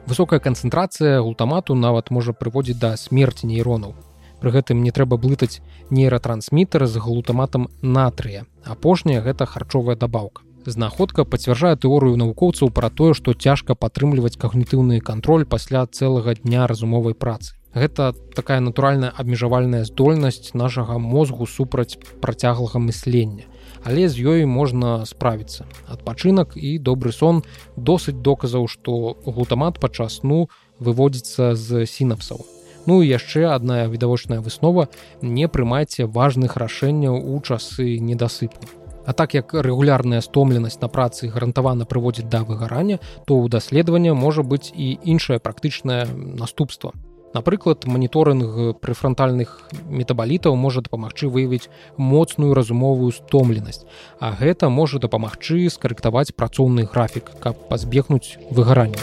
Высокая 0.04 0.40
канцэнтрацыя 0.44 1.25
глутамату 1.25 1.75
нават 1.75 2.11
можа 2.11 2.37
прыводзіць 2.37 2.76
да 2.76 2.97
смерці 3.00 3.49
нейронаў. 3.49 3.97
Пры 4.44 4.52
гэтым 4.52 4.85
не 4.85 4.92
трэба 4.92 5.16
блытаць 5.16 5.64
нейратрансмітары 5.88 6.85
з 6.87 7.00
глутаматам 7.00 7.71
натрыя. 7.80 8.44
Апошняя 8.64 9.25
гэта 9.25 9.49
харчовая 9.49 9.97
дабаўка. 9.97 10.44
Знаходка 10.66 11.26
пацвярджае 11.28 11.76
тэорыю 11.76 12.16
навукоўцаў 12.16 12.71
пра 12.73 12.88
тое, 12.88 13.12
што 13.12 13.35
цяжка 13.37 13.75
падтрымліваць 13.76 14.38
кагнітыўны 14.40 15.00
кантроль 15.04 15.44
пасля 15.44 15.85
цэлага 15.85 16.35
дня 16.40 16.66
разумовай 16.66 17.12
працы. 17.12 17.52
Гэта 17.75 18.14
такая 18.35 18.61
натуральная 18.64 19.11
абмежавальная 19.11 19.85
здольнасць 19.85 20.54
нашага 20.54 20.97
мозгу 20.97 21.44
супраць 21.44 21.99
працяглага 22.23 22.80
мыслення. 22.80 23.44
Але 23.85 24.09
з 24.09 24.25
ёй 24.25 24.47
можна 24.49 25.04
справіцца. 25.04 25.66
Адпачынак 25.85 26.56
і 26.56 26.78
добры 26.78 27.12
сон 27.12 27.42
досыць 27.76 28.23
доказаў 28.25 28.64
што 28.64 29.18
глутамат 29.26 29.80
падчас 29.83 30.23
сну 30.23 30.49
выводзіцца 30.78 31.52
з 31.54 31.85
сінапсаў. 31.85 32.40
Ну 32.87 33.02
і 33.02 33.11
яшчэ 33.12 33.52
адна 33.52 33.85
відавочная 33.92 34.40
выснова 34.40 34.88
не 35.21 35.44
прымайце 35.44 36.09
важных 36.09 36.56
рашэнняў 36.56 37.21
у 37.21 37.37
часы 37.44 37.99
недасыпу 38.00 38.83
А 39.06 39.12
так 39.12 39.34
як 39.34 39.54
рэгулярная 39.54 40.20
стомленасць 40.20 40.80
на 40.80 40.88
працы 40.88 41.28
гарантавана 41.28 41.84
прыводзіць 41.84 42.28
да 42.28 42.44
выгарання 42.44 43.00
то 43.26 43.40
ў 43.40 43.49
даследавання 43.49 44.14
можа 44.14 44.42
быць 44.42 44.73
і 44.75 44.99
іншае 45.04 45.38
практычнае 45.38 46.06
наступства 46.14 46.92
Напрыклад, 47.34 47.82
маніторынг 47.90 48.78
прыфрантальных 48.78 49.66
метабалітаў 49.90 50.54
можа 50.54 50.84
дапамагчы 50.87 51.26
выявіць 51.26 51.66
моцную 51.99 52.54
разумовую 52.54 53.11
стомленасць. 53.11 53.82
А 54.23 54.30
гэта 54.38 54.70
можа 54.70 55.02
дапамагчы 55.02 55.66
скарэктаваць 55.66 56.30
працоўны 56.30 56.87
графік, 56.87 57.34
каб 57.42 57.58
пазбегнуць 57.68 58.38
выгаранню. 58.54 59.02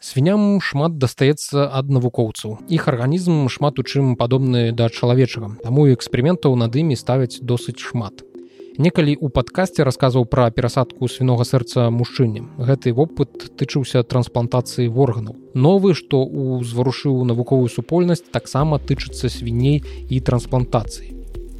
Свіням 0.00 0.60
шмат 0.64 0.96
дастаецца 0.96 1.68
ад 1.68 1.92
навукоўцаў. 1.92 2.58
Іх 2.72 2.88
арганізм 2.88 3.52
шмат 3.52 3.78
у 3.78 3.84
чым 3.84 4.16
падобны 4.16 4.72
да 4.72 4.88
чалавечага. 4.88 5.54
Таму 5.60 5.86
эксперыментаў 5.92 6.56
над 6.56 6.72
імі 6.72 6.96
ставяць 6.96 7.38
досыць 7.44 7.78
шмат 7.78 8.24
некалі 8.80 9.16
у 9.20 9.28
падкасці 9.28 9.84
расказваў 9.84 10.24
пра 10.32 10.48
перасадку 10.56 11.08
свінога 11.12 11.44
сэрца 11.44 11.88
мужчыне 11.92 12.46
гэты 12.68 12.92
вопыт 12.96 13.50
тычыўся 13.60 14.02
трансплантацыі 14.12 14.88
органаў 14.88 15.36
новы 15.66 15.92
што 15.98 16.22
ўзварушыў 16.24 17.18
навуковую 17.28 17.68
супольнасць 17.68 18.24
таксама 18.32 18.78
тычыцца 18.78 19.28
свіней 19.28 19.82
і 20.08 20.20
трансплантацыі 20.20 21.12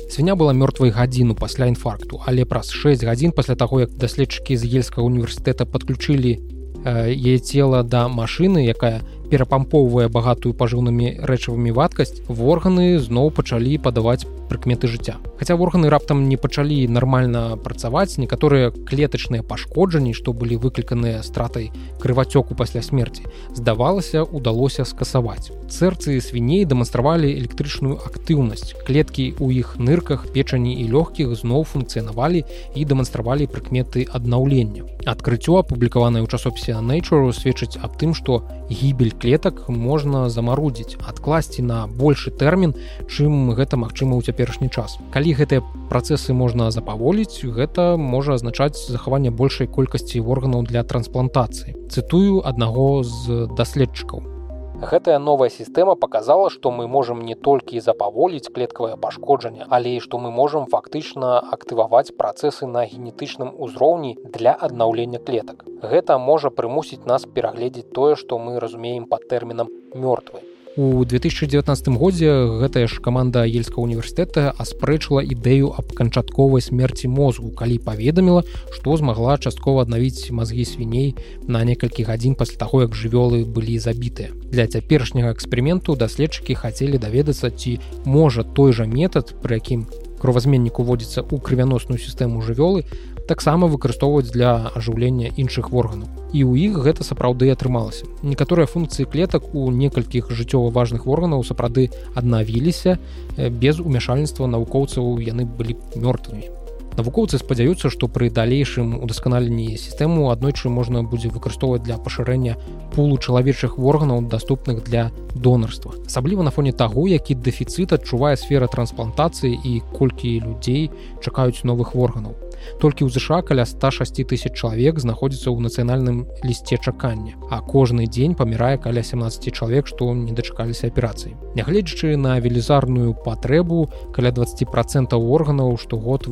свіня 0.09 0.35
была 0.35 0.54
мёртвай 0.56 0.94
гадзіну 0.97 1.37
пасля 1.37 1.68
інфаркту 1.73 2.23
але 2.26 2.49
праз 2.49 2.73
6 2.73 3.04
гадзін 3.04 3.37
пасля 3.37 3.54
таго 3.54 3.85
як 3.85 3.92
даследчыкі 4.00 4.56
з 4.56 4.70
ельскага 4.80 5.04
універсітэта 5.04 5.66
падключылі 5.66 6.38
яе 6.84 7.38
цела 7.38 7.82
да 7.82 8.08
машыны 8.08 8.64
якая 8.66 9.02
перапампоўвае 9.30 10.08
багатую 10.10 10.52
пажыўнымі 10.58 11.22
рэчавымі 11.30 11.70
вадкасць 11.70 12.20
органы 12.28 12.99
зноў 12.99 13.30
пачалі 13.30 13.78
падаваць 13.78 14.26
прыкметы 14.50 14.90
жыцця. 14.90 15.16
Хаця 15.38 15.54
органы 15.54 15.88
раптам 15.88 16.26
не 16.28 16.37
пачалі 16.37 16.76
нармальна 16.90 17.56
працаваць 17.56 18.18
некаторыя 18.18 18.75
клетачныя 18.75 19.46
пашкоджанні 19.46 20.12
што 20.18 20.34
былі 20.34 20.58
выкліканыя 20.58 21.22
стратай 21.22 21.70
крывацёку 22.02 22.58
пасля 22.58 22.82
смерти 22.82 23.30
здавалася 23.54 24.25
удалося 24.26 24.84
скасаваць. 24.84 25.54
Цэрцы 25.70 26.18
свіней 26.20 26.66
дэманстравалі 26.66 27.30
электрычную 27.30 28.02
актыўнасць. 28.02 28.75
Клеткі 28.82 29.38
ў 29.38 29.62
іх 29.62 29.78
нырках 29.78 30.26
печані 30.34 30.75
і 30.82 30.90
лёгкіх 30.90 31.30
зноў 31.38 31.62
функцыянавалі 31.62 32.42
і 32.75 32.84
дэманстравалі 32.84 33.46
прыкметы 33.46 34.10
аднаўлення. 34.10 34.82
Адкрыццё 35.06 35.62
апублікаванае 35.62 36.26
ў 36.26 36.28
часопісе 36.28 36.75
nature 36.82 37.30
сведчыць 37.30 37.78
аб 37.78 37.94
тым 38.02 38.18
што 38.18 38.42
гібель 38.66 39.14
клетак 39.20 39.68
можна 39.68 40.28
замарудзіць 40.32 40.96
адкласці 41.04 41.62
на 41.62 41.84
большы 41.86 42.32
тэрмін 42.32 42.74
чым 43.06 43.52
гэта 43.52 43.76
магчыма 43.76 44.16
ў 44.16 44.24
цяперашні 44.24 44.72
час. 44.72 44.96
Калі 45.12 45.36
гэтыя 45.36 45.60
працэсы 45.92 46.32
можна 46.32 46.72
запаволіць 46.72 47.44
гэта 47.44 48.00
можа 48.00 48.40
азначаць 48.40 48.80
захаванне 48.80 49.30
большай 49.30 49.68
колькасці 49.68 50.24
органаў 50.24 50.64
для 50.64 50.82
трансплантацыі. 50.82 51.76
Цытую 51.92 52.42
аднаго 52.42 53.04
з 53.04 53.46
даследчыкаў 53.52 54.39
Гэтая 54.80 55.18
новая 55.18 55.50
сістэма 55.52 55.94
показала, 55.94 56.49
што 56.49 56.70
мы 56.72 56.88
можам 56.88 57.20
не 57.20 57.34
толькі 57.34 57.82
запаволіць 57.84 58.49
клеткавае 58.49 58.96
пашкоджанне, 58.96 59.66
але 59.68 59.92
і 59.96 60.00
што 60.00 60.16
мы 60.18 60.30
можам 60.32 60.64
фактычна 60.75 61.37
актываваць 61.56 62.16
працэсы 62.16 62.64
на 62.66 62.87
генетычным 62.88 63.52
узроўні 63.66 64.16
для 64.38 64.56
аднаўлення 64.68 65.20
клетак. 65.20 65.66
Гэта 65.82 66.16
можа 66.16 66.49
прымусіць 66.49 67.04
нас 67.04 67.28
перагледзець 67.28 67.92
тое, 67.92 68.16
што 68.16 68.38
мы 68.38 68.56
разумеем 68.58 69.04
пад 69.04 69.28
тэрмінам 69.28 69.68
мёртвы. 69.92 70.40
У 70.80 71.04
2019 71.04 71.88
годзе 71.88 72.56
гэтая 72.56 72.88
ж 72.88 73.04
каманда 73.04 73.42
ельскага 73.44 73.84
універсітэта 73.84 74.56
аспрэчыла 74.56 75.20
ідэю 75.20 75.76
аб 75.76 75.92
канчатковай 75.92 76.64
смерці 76.64 77.04
мозгу, 77.12 77.50
калі 77.52 77.76
паведаміла, 77.84 78.49
што 78.72 78.96
змагла 78.96 79.37
часткова 79.37 79.84
аднавіць 79.84 80.32
мазгі 80.32 80.64
свіней 80.64 81.12
на 81.44 81.60
некалькі 81.68 82.08
гадзін 82.08 82.32
пасля 82.32 82.56
таго, 82.64 82.80
як 82.88 82.96
жывёлы 82.96 83.44
былі 83.44 83.76
забітыя. 83.76 84.32
Для 84.49 84.64
цяперашняга 84.64 85.37
эксперыменту 85.37 86.00
даследчыкі 86.00 86.56
хацелі 86.56 86.96
даведацца, 86.96 87.52
ці 87.52 87.76
можа 88.08 88.40
той 88.40 88.72
жа 88.72 88.88
метад, 88.88 89.37
пры 89.44 89.60
якім 89.60 89.84
кровазменнік 90.16 90.80
уводзіцца 90.80 91.20
ў 91.28 91.44
крывяносную 91.44 92.00
сістэму 92.00 92.40
жывёлы, 92.40 92.88
таксама 93.30 93.70
выкарыстоўваюць 93.70 94.34
для 94.34 94.75
ажыўлення 94.75 95.30
іншых 95.38 95.70
органаў. 95.70 96.10
І 96.34 96.42
ў 96.42 96.52
іх 96.66 96.82
гэта 96.82 97.06
сапраўды 97.06 97.50
атрымалася. 97.54 98.10
Некаторыя 98.26 98.66
функцыі 98.66 99.06
клетак 99.06 99.54
у 99.54 99.70
некалькіх 99.70 100.30
жыццёва 100.34 100.75
важных 100.75 101.06
органаў 101.06 101.46
сапраўды 101.46 101.90
аднавіліся 102.18 102.99
без 103.38 103.78
умяшальніцтва 103.78 104.50
навукоўцаў 104.50 105.22
яны 105.22 105.46
былі 105.46 105.78
мёртвымі 105.94 106.60
навукоўцы 106.99 107.38
спадзяюцца 107.38 107.90
што 107.90 108.09
пры 108.09 108.30
далейшым 108.30 108.99
удасканаленні 109.02 109.76
сістэму 109.78 110.30
аднойчы 110.30 110.68
можна 110.68 111.02
будзе 111.02 111.28
выкарыстоўваць 111.28 111.82
для 111.87 111.99
пашырэння 111.99 112.56
пулу 112.94 113.18
чалавечых 113.18 113.78
органаў 113.78 114.26
доступных 114.28 114.85
для 114.85 115.11
донарства. 115.35 115.94
Асабліва 116.06 116.42
на 116.42 116.50
фоне 116.50 116.73
таго 116.73 117.06
які 117.09 117.35
дэфіцыт 117.35 117.92
адчувае 117.92 118.37
сфера 118.37 118.66
трансплантацыі 118.66 119.54
і 119.64 119.82
колькі 119.94 120.40
людзей 120.40 120.90
чакаюць 121.23 121.64
новых 121.64 121.94
органаў. 121.94 122.35
Толькі 122.80 123.04
ў 123.06 123.11
ЗША 123.11 123.40
каля 123.42 123.64
106 123.64 124.25
тысяч 124.28 124.52
чалавек 124.52 125.00
знаходзіцца 125.00 125.49
ў 125.49 125.64
нацыянальным 125.64 126.28
лісце 126.44 126.76
чакання 126.76 127.37
а 127.50 127.61
кожны 127.64 128.06
дзень 128.06 128.37
памірае 128.37 128.76
каля 128.78 129.02
17 129.02 129.49
чалавек 129.54 129.88
што 129.88 130.12
не 130.14 130.32
дачакаліся 130.32 130.88
аперацыі. 130.92 131.37
Нягледзячы 131.56 132.16
на 132.16 132.38
велізарную 132.38 133.14
патрэбу 133.14 133.88
каля 134.14 134.30
20 134.30 134.68
процентаў 134.70 135.25
органаў 135.32 135.76
штогод 135.80 136.28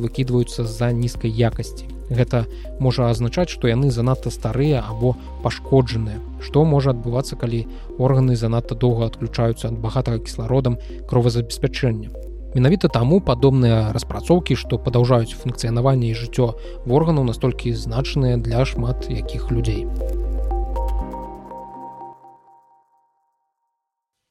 выкідваюцца 0.49 0.65
з-за 0.65 0.91
нізкай 0.91 1.31
якасці 1.31 1.85
Гэта 2.09 2.49
можа 2.81 3.13
азначаць, 3.13 3.53
што 3.53 3.69
яны 3.69 3.91
занадта 3.93 4.33
старыя 4.33 4.81
або 4.81 5.13
пашкоджаныя. 5.43 6.17
Што 6.41 6.65
можа 6.65 6.89
адбывацца, 6.89 7.37
калі 7.37 7.69
органы 8.01 8.33
занадта 8.33 8.73
доўга 8.73 9.13
адключаюцца 9.13 9.69
ад 9.69 9.77
багатага 9.77 10.17
кіслародам 10.17 10.81
кровазабеспячэння. 11.05 12.09
Менавіта 12.57 12.89
таму 12.89 13.21
падобныя 13.21 13.93
распрацоўкі, 13.93 14.57
што 14.57 14.81
падаўжаюць 14.81 15.37
функцыянаванне 15.37 16.09
і 16.09 16.17
жыццё 16.17 16.57
органаў 16.89 17.29
настолькі 17.29 17.77
значныя 17.77 18.41
для 18.41 18.65
шмат 18.65 19.05
якіх 19.05 19.53
людзей. 19.53 19.85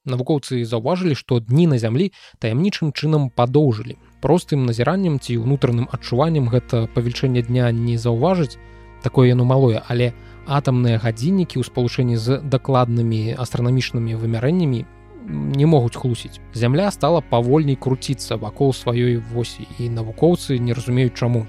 Навукоўцы 0.02 0.66
заўважылі, 0.66 1.14
што 1.14 1.38
дні 1.38 1.70
на 1.70 1.78
зямлі 1.78 2.10
таямнічым 2.42 2.90
чынам 2.90 3.30
падоўжылі. 3.30 3.94
Простым 4.20 4.66
назіраннем 4.66 5.20
ці 5.22 5.38
ўнутраным 5.38 5.86
адчуваннем 5.94 6.50
гэта 6.50 6.90
павелічэнне 6.90 7.42
дня 7.46 7.70
не 7.70 7.94
заўважыць, 7.94 8.58
такое 9.02 9.30
яно 9.30 9.46
малое, 9.46 9.78
але 9.86 10.10
атамныя 10.42 10.98
гадзіннікі 10.98 11.62
ў 11.62 11.62
спалучэнні 11.62 12.16
з 12.18 12.42
дакладнымі 12.42 13.38
астранамічнымі 13.38 14.18
вымярэннямі 14.18 14.80
не 15.28 15.66
могуць 15.70 15.94
хлусіць. 15.94 16.42
Зямля 16.50 16.90
стала 16.90 17.22
павольней 17.22 17.78
круціцца 17.78 18.40
вакол 18.42 18.74
сваёй 18.74 19.22
восі 19.30 19.70
і 19.78 19.86
навукоўцы 19.86 20.58
не 20.58 20.74
разумеюць 20.74 21.14
чаму. 21.14 21.46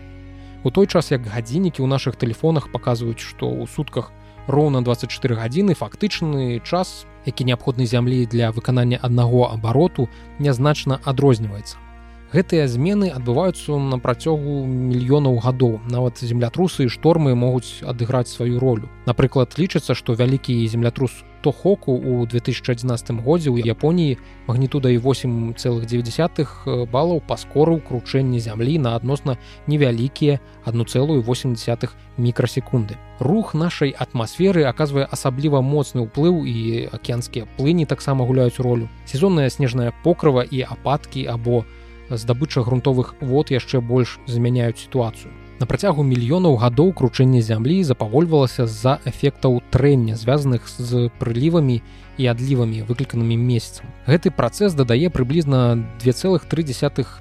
У 0.62 0.70
той 0.70 0.86
час 0.86 1.10
як 1.10 1.26
гадзіннікі 1.26 1.82
ў 1.82 1.90
нашых 1.90 2.22
тэлефонах 2.22 2.70
паказваюць, 2.70 3.18
што 3.18 3.50
ў 3.50 3.66
сутках 3.66 4.14
роўна 4.46 4.86
24 4.86 5.42
гадзіны 5.42 5.74
фактычны 5.74 6.62
час, 6.62 7.10
які 7.26 7.50
неабходны 7.50 7.90
зямлі 7.90 8.30
для 8.30 8.54
выканання 8.54 9.02
аднаго 9.02 9.50
абароту, 9.50 10.06
нязначна 10.38 11.02
адрозніваецца 11.02 11.89
гэтыя 12.34 12.68
змены 12.68 13.10
адбываюцца 13.10 13.78
на 13.78 13.98
працягу 13.98 14.66
мільёнаў 14.66 15.42
гадоў. 15.42 15.80
Нават 15.90 16.22
землятрусы 16.22 16.86
і 16.86 16.94
штормы 16.94 17.34
могуць 17.36 17.82
адыграць 17.82 18.30
сваю 18.30 18.60
ролю. 18.60 18.90
Напрыклад 19.06 19.58
лічыцца 19.58 19.96
што 19.98 20.14
вялікі 20.14 20.68
землятрус 20.68 21.24
тохоку 21.42 21.96
у 21.96 22.26
2011 22.28 23.24
годзе 23.24 23.50
ў 23.50 23.64
японіі 23.64 24.20
магнітудай 24.46 25.00
8,9 25.00 26.86
балаў 26.92 27.24
паскорыў 27.24 27.80
кручэнне 27.80 28.40
зямлі 28.44 28.78
на 28.78 28.96
адносна 29.00 29.40
невялікія 29.66 30.40
1,8 30.68 31.90
мікрасекунды. 32.18 33.00
Рух 33.20 33.54
нашай 33.56 33.96
атмасферы 33.96 34.68
аказвае 34.68 35.08
асабліва 35.08 35.64
моцны 35.64 36.04
ўплыў 36.06 36.44
і 36.44 36.92
акеанскія 36.92 37.48
плыні 37.58 37.88
таксама 37.88 38.28
гуляюць 38.28 38.60
ролю. 38.60 38.92
Сезонная 39.06 39.50
снежная 39.50 39.96
покрыва 40.04 40.44
і 40.44 40.62
ападкі 40.68 41.26
або 41.26 41.64
у 41.64 41.79
здабыча 42.10 42.62
грунтовых 42.62 43.16
вод 43.22 43.52
яшчэ 43.52 43.82
больш 43.82 44.20
замяняюць 44.28 44.78
сітуацыю. 44.78 45.32
На 45.60 45.68
працягу 45.68 46.04
мільёнаў 46.08 46.56
гадоў 46.56 46.94
кручэння 46.96 47.44
зямлі 47.44 47.84
запавольвалася 47.84 48.64
з-за 48.64 49.04
эфектаў 49.04 49.60
трэння, 49.76 50.16
звязаных 50.16 50.72
з 50.72 51.12
прылівамі 51.20 51.84
і 52.16 52.28
адлівамі, 52.32 52.88
выкліканымі 52.88 53.36
месяцам. 53.36 53.92
Гэты 54.08 54.32
працэс 54.32 54.72
дадае 54.72 55.12
прыблізна 55.12 55.84
2,3 56.00 56.48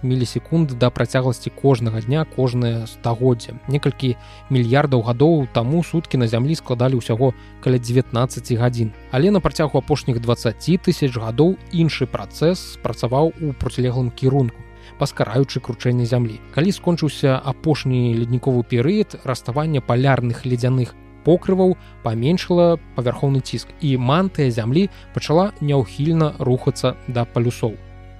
мілісекунд 0.06 0.78
да 0.78 0.90
працягласці 0.90 1.50
кожнага 1.50 1.98
дня 1.98 2.22
кожнае 2.30 2.86
стагоддзя. 2.86 3.58
Некалькі 3.66 4.14
мільярдаў 4.54 5.02
гадоў 5.02 5.50
таму 5.50 5.82
суткі 5.82 6.22
на 6.22 6.30
зямлі 6.30 6.54
складалі 6.54 7.02
ўсяго 7.02 7.34
каля 7.58 7.82
19 7.82 8.54
гадзін. 8.54 8.94
Але 9.10 9.34
на 9.34 9.42
працягу 9.42 9.82
апошніх 9.82 10.22
20 10.22 10.62
тысяч 10.78 11.10
гадоў 11.18 11.58
іншы 11.74 12.06
працэс 12.06 12.78
працаваў 12.86 13.34
у 13.34 13.50
процілеглым 13.50 14.14
кірунку 14.14 14.67
паскараючы 14.98 15.60
кручэнне 15.60 16.06
зямлі. 16.06 16.40
Калі 16.54 16.70
скончыўся 16.74 17.38
апошні 17.38 18.14
ледніковы 18.18 18.62
перыяд 18.62 19.18
раставання 19.24 19.80
палярных 19.80 20.44
ледзяных 20.44 20.94
покрываў 21.24 21.76
паменшыла 22.04 22.78
павярхоўны 22.96 23.40
ціск 23.40 23.68
і 23.80 23.96
мантыя 23.98 24.50
зямлі 24.50 24.88
пачала 25.14 25.52
няўхільна 25.60 26.34
рухацца 26.38 26.96
да 27.08 27.24
палюсоў. 27.24 27.76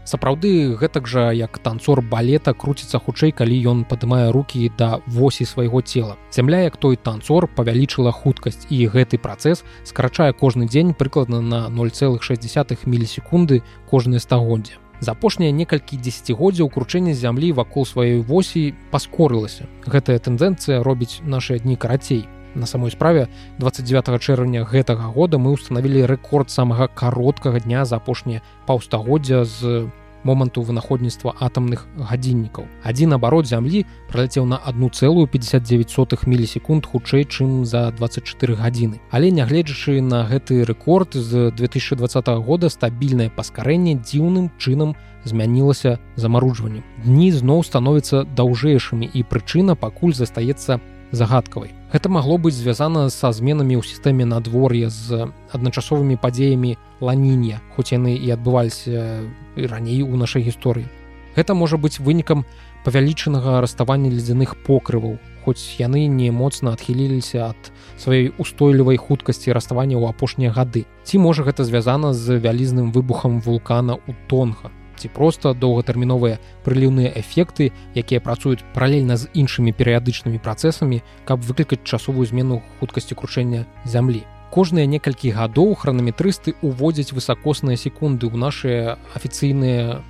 Сапраўды 0.08 0.72
гэтак 0.80 1.04
жа 1.04 1.32
як 1.36 1.58
танцор 1.60 2.00
балета 2.00 2.54
круціцца 2.56 2.96
хутчэй, 2.96 3.28
калі 3.36 3.56
ён 3.68 3.82
падымае 3.84 4.32
рукі 4.32 4.70
да 4.78 5.02
восі 5.04 5.44
свайго 5.44 5.82
цела. 5.84 6.16
Зямля 6.32 6.64
як 6.64 6.80
той 6.80 6.96
танцор 6.96 7.44
павялічыла 7.44 8.12
хуткасць 8.16 8.64
і 8.72 8.88
гэты 8.88 9.20
працэс 9.20 9.64
скарачае 9.84 10.32
кожны 10.32 10.64
дзень 10.64 10.96
прыкладна 10.96 11.44
на 11.44 11.60
0,6 11.68 12.88
мілісекунды 12.88 13.60
кожнае 13.90 14.24
стагоддзя. 14.24 14.80
За 15.00 15.12
апошнія 15.14 15.54
некалькі 15.54 15.96
дзесяцігоддзяў 15.96 16.70
кручэнне 16.74 17.14
зямлі 17.14 17.52
вакол 17.54 17.86
сваёй 17.86 18.18
восі 18.18 18.74
паскорылася. 18.90 19.70
Гэтая 19.86 20.18
тэндэнцыя 20.18 20.82
робіць 20.82 21.22
нашы 21.22 21.58
дні 21.62 21.76
карацей. 21.76 22.26
На 22.58 22.66
самой 22.66 22.90
справе 22.90 23.28
29 23.58 24.18
чэрвеня 24.18 24.66
гэтага 24.66 25.14
года 25.14 25.38
мы 25.38 25.54
ўстанавілі 25.54 26.02
рэкорд 26.10 26.50
самага 26.50 26.90
кароткага 26.90 27.62
дня 27.62 27.84
за 27.84 28.02
апошнія 28.02 28.42
паўстагоддзя 28.66 29.44
з 29.44 29.86
моманту 30.24 30.62
вынаходніцтва 30.62 31.34
атамных 31.38 31.86
гадзіннікаў. 31.96 32.66
Адзін 32.84 33.12
абарот 33.14 33.46
зямлі 33.46 33.84
праляцеў 34.10 34.46
на 34.46 34.56
одну 34.56 34.88
целую 34.88 35.26
59 35.26 35.90
сотых 35.90 36.26
мілісекунд 36.26 36.86
хутчэй, 36.86 37.24
чым 37.24 37.64
за 37.64 37.90
24 37.90 38.54
гадзіны. 38.54 39.00
Але 39.10 39.30
нягледзячы 39.30 40.00
на 40.00 40.26
гэты 40.26 40.64
рэкорд 40.64 41.14
з 41.14 41.50
2020 41.52 42.28
года 42.42 42.68
стабільнае 42.68 43.30
паскарэнне 43.30 44.00
дзіўным 44.02 44.50
чынам 44.58 44.96
змянілася 45.24 45.98
замаруджваннем. 46.16 46.84
Дні 47.04 47.32
зноў 47.32 47.64
становяцца 47.64 48.24
даўжэйшымі 48.24 49.10
і 49.12 49.22
прычына 49.22 49.74
пакуль 49.74 50.14
застаецца 50.14 50.80
загадкавай. 51.12 51.77
Гэта 51.88 52.10
магло 52.12 52.36
быць 52.36 52.52
звязана 52.52 53.08
са 53.08 53.32
зменамі 53.32 53.80
ў 53.80 53.82
сістэме 53.88 54.28
надвор'я 54.28 54.92
з 54.92 55.32
адначасовымі 55.56 56.20
падзеямі 56.20 56.76
ланіння, 57.00 57.64
хоць 57.72 57.96
яны 57.96 58.12
і 58.12 58.28
адбываліся 58.36 59.24
раней 59.56 60.04
у 60.04 60.20
нашай 60.20 60.44
гісторыі. 60.44 60.84
Гэта 61.32 61.56
можа 61.56 61.80
быць 61.80 61.96
вынікам 61.96 62.44
павялічанага 62.84 63.64
раставання 63.64 64.12
ледзяных 64.12 64.52
покрываў, 64.68 65.16
хоць 65.48 65.80
яны 65.80 66.04
не 66.12 66.28
моцна 66.28 66.76
адхіліліся 66.76 67.56
ад 67.56 67.72
сваёй 67.96 68.36
устойлівай 68.36 69.00
хуткасці 69.00 69.56
раставання 69.56 69.96
ў 69.96 70.12
апошнія 70.12 70.52
гады. 70.52 70.84
Ці 71.08 71.24
можа 71.24 71.48
гэта 71.48 71.64
звязана 71.64 72.12
з 72.12 72.36
вялізным 72.36 72.92
выбухам 72.92 73.40
вулкана 73.40 73.96
ў 73.96 74.12
тонга 74.28 74.76
ці 74.98 75.08
проста 75.08 75.54
доўгатэрміновыя 75.54 76.38
прыліўныя 76.66 77.14
эфекты, 77.14 77.70
якія 77.94 78.20
працуюць 78.20 78.64
паралельна 78.74 79.16
з 79.16 79.30
іншымі 79.32 79.72
перыядычнымі 79.72 80.42
працэсамі, 80.42 81.02
каб 81.24 81.46
выклікаць 81.46 81.86
часовую 81.86 82.26
змену 82.26 82.62
хуткасці 82.80 83.14
крушэння 83.14 83.66
зямлі. 83.86 84.26
Кожныя 84.50 84.88
некалькі 84.88 85.30
гадоў 85.36 85.74
хранаметрысты 85.76 86.56
ўводзяць 86.64 87.12
высакосныя 87.12 87.76
секунды 87.76 88.26
ў 88.26 88.36
нашыя 88.36 88.96
афіцыйныя 89.14 90.00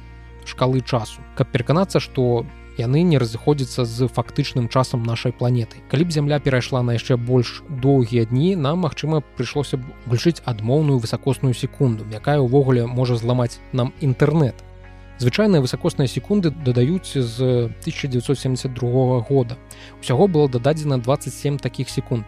шкалы 0.46 0.80
часу, 0.80 1.20
каб 1.36 1.50
пераканацца, 1.52 2.00
што 2.00 2.46
яны 2.78 3.02
не 3.02 3.18
разыходзяцца 3.18 3.84
з 3.84 4.06
фактычным 4.06 4.68
часам 4.68 5.02
нашай 5.02 5.32
планеты. 5.32 5.82
Калі 5.90 6.06
б 6.06 6.14
зямля 6.14 6.38
перайшла 6.38 6.82
на 6.82 6.94
яшчэ 6.94 7.18
больш 7.18 7.62
доўгія 7.68 8.30
дні, 8.30 8.54
нам, 8.54 8.86
магчыма, 8.86 9.20
прыйшлося 9.36 9.76
б 9.76 9.90
гульчыць 10.06 10.40
адмоўную 10.46 11.02
высакосную 11.02 11.52
секунду, 11.54 12.06
якая 12.06 12.38
ўвогуле 12.38 12.86
можа 12.86 13.18
зламаць 13.18 13.58
нам 13.72 13.92
інтэрнет 14.00 14.67
звычайныя 15.18 15.60
высакосныя 15.60 16.08
секунды 16.08 16.50
дадаюць 16.50 17.12
з 17.14 17.70
1972 17.82 19.20
года. 19.20 19.58
Усяго 20.00 20.26
было 20.28 20.48
дададзена 20.48 20.98
27 20.98 21.58
таких 21.58 21.90
секунд. 21.90 22.26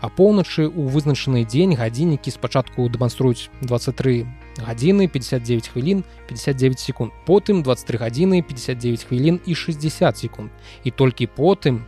А 0.00 0.08
поўначы 0.08 0.68
у 0.68 0.88
вызначаны 0.88 1.44
дзень 1.44 1.76
гадзіннікі 1.76 2.30
спачатку 2.30 2.88
дэманструюць 2.88 3.48
23 3.62 4.26
гадзіны 4.60 5.08
59 5.08 5.68
хвілін 5.68 6.04
59 6.28 6.80
секунд 6.80 7.12
потым 7.26 7.62
23 7.62 7.98
гадзіны 7.98 8.42
59 8.42 9.04
хвілін 9.04 9.40
і 9.46 9.54
60 9.54 10.16
секунд. 10.18 10.50
І 10.84 10.90
толькі 10.90 11.28
потым 11.32 11.84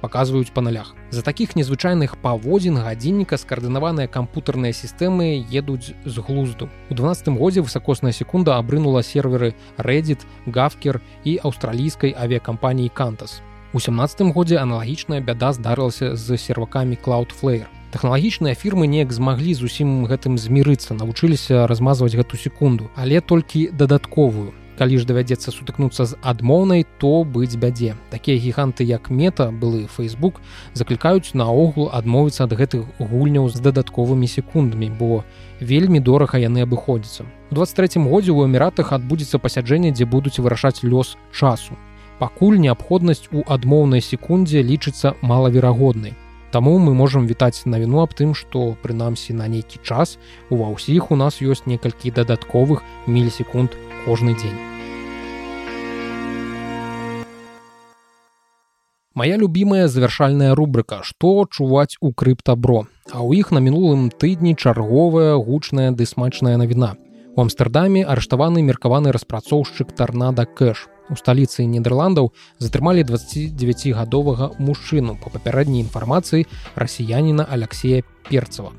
паказваюць 0.00 0.50
па 0.50 0.62
налях. 0.62 0.97
За 1.10 1.22
такіх 1.22 1.56
незвычайных 1.56 2.20
паводзін 2.20 2.84
гадзінніка 2.84 3.40
скаардынаваныя 3.40 4.12
кампутарныя 4.12 4.76
сістэмы 4.76 5.40
едуць 5.48 5.96
з 6.04 6.16
глузду. 6.20 6.68
У 6.90 6.94
12 6.94 7.32
годзе 7.40 7.64
высакосная 7.64 8.12
секунда 8.12 8.58
абрынула 8.60 9.00
серверы 9.02 9.54
Reddit, 9.78 10.28
гавкер 10.44 11.00
і 11.24 11.40
аўстралійскай 11.48 12.12
авіякампаніі 12.12 12.92
Кантас. 12.92 13.40
У 13.72 13.80
17 13.80 14.36
годзе 14.36 14.60
аналагічная 14.60 15.24
бяда 15.24 15.56
здарылася 15.56 16.12
з 16.12 16.36
сервакамі 16.36 17.00
Cloudflare. 17.00 17.72
Тэхналагічныя 17.88 18.52
фірмы 18.52 18.84
неяк 18.84 19.08
змаглі 19.08 19.56
зусім 19.56 20.04
гэтым 20.04 20.36
змірыцца, 20.36 20.92
навучыліся 20.92 21.64
размазваць 21.64 22.12
гэту 22.20 22.36
секунду, 22.36 22.92
але 22.96 23.24
толькі 23.24 23.72
дадатковую 23.72 24.52
калі 24.78 25.02
ж 25.02 25.06
давядзецца 25.10 25.50
сутыкнуцца 25.50 26.06
з 26.06 26.14
адмоўнай 26.22 26.86
то 27.02 27.24
быць 27.26 27.58
бядзе. 27.58 27.98
Такія 28.14 28.38
гіганты 28.38 28.86
як 28.86 29.10
мета 29.10 29.50
былы 29.50 29.90
Facebook 29.90 30.38
заклікаюць 30.78 31.34
наогул 31.34 31.90
адмовіцца 31.90 32.46
ад 32.46 32.54
гэтых 32.54 32.86
гульняў 33.02 33.50
з 33.50 33.58
дадатковымі 33.58 34.30
секундамі 34.30 34.90
бо 34.94 35.24
вельмі 35.58 35.98
дорага 35.98 36.38
яны 36.38 36.62
абыходзяцца. 36.62 37.26
У 37.50 37.58
23 37.58 38.06
годзе 38.06 38.30
ў 38.30 38.46
эміратах 38.46 38.94
адбудзецца 38.94 39.42
пасяджэнне 39.42 39.90
дзе 39.90 40.06
будуць 40.06 40.38
вырашаць 40.38 40.86
лёс 40.86 41.18
часу. 41.34 41.74
Пакуль 42.22 42.62
неабходнасць 42.62 43.26
у 43.34 43.42
адмоўнай 43.42 44.00
секундзе 44.00 44.62
лічыцца 44.62 45.18
малаверагоднай. 45.22 46.14
Таму 46.50 46.78
мы 46.78 46.94
можам 46.94 47.26
вітаць 47.26 47.66
навіну 47.66 48.00
аб 48.00 48.14
тым, 48.16 48.32
што 48.32 48.72
прынамсі 48.82 49.36
на 49.36 49.48
нейкі 49.52 49.84
час 49.84 50.16
ува 50.48 50.72
ўсіх 50.72 51.12
у 51.12 51.16
нас 51.20 51.42
ёсць 51.44 51.68
некалькі 51.68 52.14
дадатковых 52.14 52.80
мілісекунд 53.06 53.76
кожны 54.08 54.32
дзень. 54.32 54.56
Мая 59.12 59.36
любимая 59.36 59.88
завяршальная 59.88 60.54
рубрыка, 60.54 61.02
што 61.02 61.44
чуваць 61.50 62.00
у 62.00 62.12
крыптабро. 62.12 62.86
А 63.12 63.20
ў 63.20 63.42
іх 63.42 63.52
на 63.52 63.60
мінулым 63.60 64.08
тыдні 64.08 64.54
чарговая 64.56 65.36
гучная 65.36 65.90
ды 65.92 66.08
смачная 66.08 66.56
навіна. 66.56 66.94
У 67.36 67.44
Амстердаме 67.44 68.06
арыштаваны 68.06 68.64
меркаваны 68.64 69.12
распрацоўшчык 69.12 69.92
тарнада 69.92 70.48
кэш. 70.48 70.88
У 71.12 71.20
сталіцы 71.20 71.68
нідерландаў 71.68 72.32
затрымалі 72.64 73.04
29гадовага 73.04 74.54
мужчыну 74.56 75.20
па 75.20 75.34
папярэдняй 75.36 75.84
інфармацыі 75.84 76.46
расіяніна 76.76 77.44
Алексея 77.44 78.06
перцава 78.30 78.72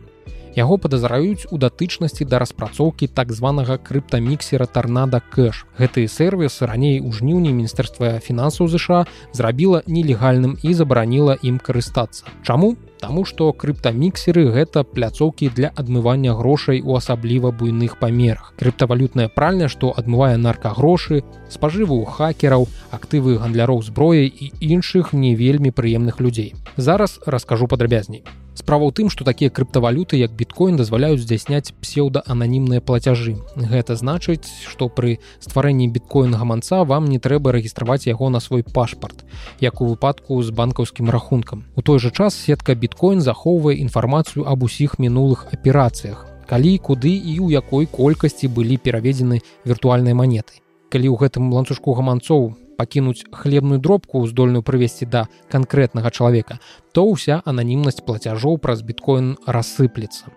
яго 0.56 0.78
падазраюць 0.78 1.48
у 1.52 1.58
датычнасці 1.62 2.26
да 2.26 2.40
распрацоўкі 2.40 3.08
так 3.08 3.32
званага 3.32 3.78
крыптаміксера 3.78 4.66
тарнада 4.66 5.22
кэш 5.36 5.66
гэты 5.80 6.08
сервіс 6.08 6.62
раней 6.62 7.00
у 7.02 7.12
жніўні 7.12 7.54
міністэрства 7.54 8.20
фінансаў 8.20 8.68
ЗША 8.68 9.06
зрабіла 9.34 9.84
нелегальным 9.88 10.58
і 10.64 10.74
забараніла 10.74 11.38
ім 11.42 11.60
карыстацца 11.60 12.26
чаму 12.44 12.76
Таму 13.00 13.24
што 13.24 13.54
крыптаміксеры 13.56 14.50
гэта 14.52 14.84
пляцоўкі 14.84 15.48
для 15.56 15.72
адмывання 15.82 16.36
грошай 16.36 16.82
у 16.84 16.98
асабліва 17.00 17.52
буйных 17.56 17.96
памерах. 18.00 18.52
Крыптавалютная 18.60 19.30
пральня, 19.32 19.70
што 19.72 19.94
адмывае 19.96 20.36
наркагрошы, 20.36 21.24
спажыву 21.48 22.04
хакераў, 22.04 22.68
актывы 22.92 23.38
гандляроў 23.40 23.82
зброяй 23.88 24.28
і 24.28 24.52
іншых 24.60 25.14
не 25.14 25.34
вельмі 25.36 25.72
прыемных 25.72 26.20
людзей. 26.20 26.54
Зараз 26.76 27.20
раскажу 27.26 27.72
падрабязней. 27.72 28.24
Справа 28.60 28.90
ў 28.90 28.92
тым, 28.92 29.08
што 29.08 29.24
такія 29.24 29.48
крыптавалюты 29.56 30.20
як 30.20 30.36
біткоін 30.36 30.76
дазваляюць 30.76 31.24
здзяйсняць 31.24 31.72
псеўдаананімныя 31.80 32.84
плацяжы. 32.84 33.40
Гэта 33.56 33.96
значыць, 33.96 34.52
што 34.68 34.92
пры 34.92 35.16
стварэнні 35.40 35.88
біткоін 35.96 36.36
гаманца 36.36 36.84
вам 36.84 37.08
не 37.08 37.24
трэба 37.24 37.56
рэгістраваць 37.56 38.04
яго 38.12 38.28
на 38.28 38.44
свой 38.44 38.68
пашпарт, 38.68 39.24
як 39.64 39.80
у 39.80 39.88
выпадку 39.88 40.44
з 40.44 40.52
банкаўскім 40.52 41.08
рахункам. 41.08 41.64
У 41.80 41.82
той 41.82 42.04
жа 42.04 42.12
час 42.12 42.36
сетка 42.36 42.76
біткоін 42.76 43.24
захоўвае 43.24 43.80
інфармацыю 43.80 44.44
аб 44.44 44.68
усіх 44.68 45.00
мінулых 45.00 45.48
аперацыях. 45.56 46.28
Калі 46.44 46.76
куды 46.84 47.16
і 47.16 47.40
ў 47.40 47.56
якой 47.64 47.88
колькасці 47.88 48.52
былі 48.52 48.76
пераведзены 48.76 49.40
віртуальнай 49.64 50.12
манеты. 50.12 50.60
Калі 50.92 51.08
ў 51.08 51.16
гэтым 51.16 51.48
ланцужку 51.56 51.96
гаманцоў 51.96 52.60
пакінуць 52.80 53.28
хлебную 53.36 53.80
дробку 53.84 54.24
здольную 54.24 54.64
прывесці 54.64 55.06
да 55.06 55.28
канкрэтнага 55.52 56.10
чалавека, 56.16 56.60
то 56.96 57.04
ўся 57.12 57.44
ананімнасць 57.44 58.00
плацяжоў 58.08 58.56
праз 58.64 58.82
біткоін 58.88 59.36
рассыплецца. 59.44 60.32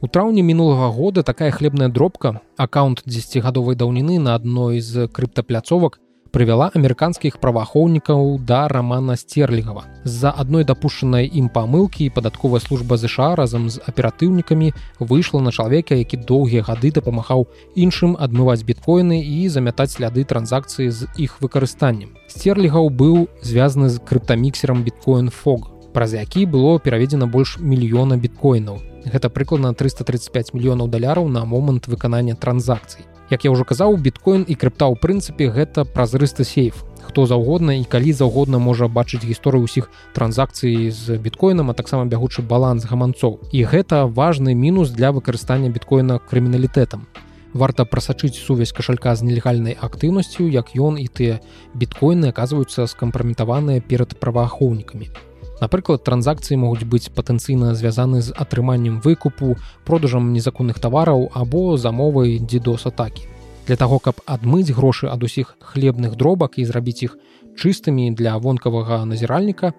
У 0.00 0.06
траўні 0.08 0.42
мінулага 0.46 0.88
года 0.94 1.22
такая 1.22 1.50
хлебная 1.50 1.88
дробка, 1.92 2.40
аккаунт 2.56 3.02
10гадовай 3.04 3.76
даўніны 3.76 4.18
на 4.22 4.34
адной 4.38 4.80
з 4.80 5.08
крыптапляцовак 5.12 5.98
прывяла 6.32 6.70
амерыканскіх 6.74 7.38
праваахоўнікаў 7.40 8.38
да 8.44 8.68
рамана 8.68 9.16
сцерлігава. 9.16 9.84
З-за 10.04 10.32
адной 10.36 10.64
дапушчанай 10.64 11.28
ім 11.28 11.48
памылкі 11.48 12.10
падатковая 12.10 12.60
служба 12.60 12.96
ЗША 12.96 13.34
разам 13.36 13.70
з 13.70 13.80
аператыўнікамі 13.86 14.72
выйшла 15.00 15.40
на 15.40 15.52
чалавека, 15.52 15.94
які 15.94 16.16
доўгія 16.16 16.62
гады 16.62 16.92
дапамагаў 16.92 17.48
іншым 17.76 18.16
адмываць 18.18 18.62
біткоіны 18.62 19.22
і 19.24 19.48
замятаць 19.48 19.96
сляды 19.96 20.24
транзакцыі 20.24 20.90
з 20.90 21.08
іх 21.16 21.40
выкарыстаннем. 21.40 22.14
Сцерлігаў 22.28 22.90
быў 22.90 23.26
звязаны 23.42 23.88
з 23.88 23.98
крыптаміксерам 23.98 24.84
біткоін 24.84 25.30
фог 25.30 25.72
праз 25.92 26.14
які 26.14 26.46
было 26.46 26.78
пераведзена 26.78 27.26
больш 27.26 27.58
мільёна 27.58 28.16
біткоінаў. 28.22 28.78
Гэта 29.08 29.30
прыкладна 29.34 29.74
335 29.74 30.54
мільёнаў 30.54 30.86
даляраў 30.86 31.28
на 31.28 31.44
момант 31.44 31.88
выканання 31.88 32.34
транзакцый. 32.34 33.02
Як 33.30 33.44
я 33.44 33.52
ўжо 33.52 33.64
казаў 33.68 34.00
біткоін 34.00 34.48
і 34.48 34.54
крыпта 34.56 34.88
ў 34.88 34.96
прынцыпе 34.96 35.52
гэта 35.52 35.84
празрысты 35.84 36.48
сейф. 36.48 36.80
Хто 37.04 37.28
заўгодна 37.28 37.76
і 37.76 37.84
калі 37.84 38.12
заўгодна 38.16 38.56
можа 38.56 38.88
бачыць 38.88 39.20
гісторыю 39.20 39.68
ўсіх 39.68 39.92
транзакцый 40.16 40.88
з 40.88 41.20
біткоінам 41.20 41.68
а 41.68 41.76
таксама 41.76 42.08
бягучы 42.08 42.40
баланс 42.40 42.88
гаманцоў. 42.88 43.52
І 43.52 43.68
гэта 43.68 44.08
важны 44.08 44.56
мінус 44.56 44.88
для 44.96 45.12
выкарыстання 45.12 45.68
біткоіна 45.68 46.24
крыміналітэтам. 46.24 47.04
Варта 47.52 47.84
прасачыць 47.84 48.36
сувязь 48.40 48.72
кашалька 48.72 49.12
з 49.16 49.24
нелегальнай 49.28 49.76
актыўнасцю 49.76 50.48
як 50.48 50.72
ён 50.72 50.96
і 50.96 51.08
тыя 51.08 51.40
біткоіны 51.76 52.32
аказваюцца 52.32 52.88
скампраметаваныя 52.88 53.84
перад 53.84 54.16
праваахоўнікамі 54.16 55.27
Напрыклад, 55.60 56.04
транзакцыі 56.06 56.58
могуць 56.62 56.86
быць 56.86 57.10
патэнцыйна 57.10 57.74
звязаны 57.74 58.22
з 58.22 58.30
атрыманнем 58.30 59.00
выкупу, 59.02 59.56
продажам 59.84 60.32
незаконных 60.32 60.78
тавараў 60.78 61.30
або 61.34 61.76
замовай 61.76 62.38
дзідос 62.38 62.86
атакі. 62.86 63.26
Для 63.66 63.76
таго, 63.76 63.98
каб 63.98 64.22
адмыць 64.24 64.70
грошы 64.70 65.10
ад 65.10 65.26
усіх 65.26 65.56
хлебных 65.60 66.14
дробак 66.16 66.62
і 66.62 66.64
зрабіць 66.64 67.02
іх 67.10 67.18
чыстымі 67.58 68.14
для 68.14 68.38
вонкавага 68.38 69.04
назіральніка, 69.04 69.74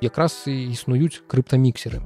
якраз 0.00 0.48
і 0.48 0.72
існуюць 0.72 1.20
крыптаміксеры. 1.28 2.00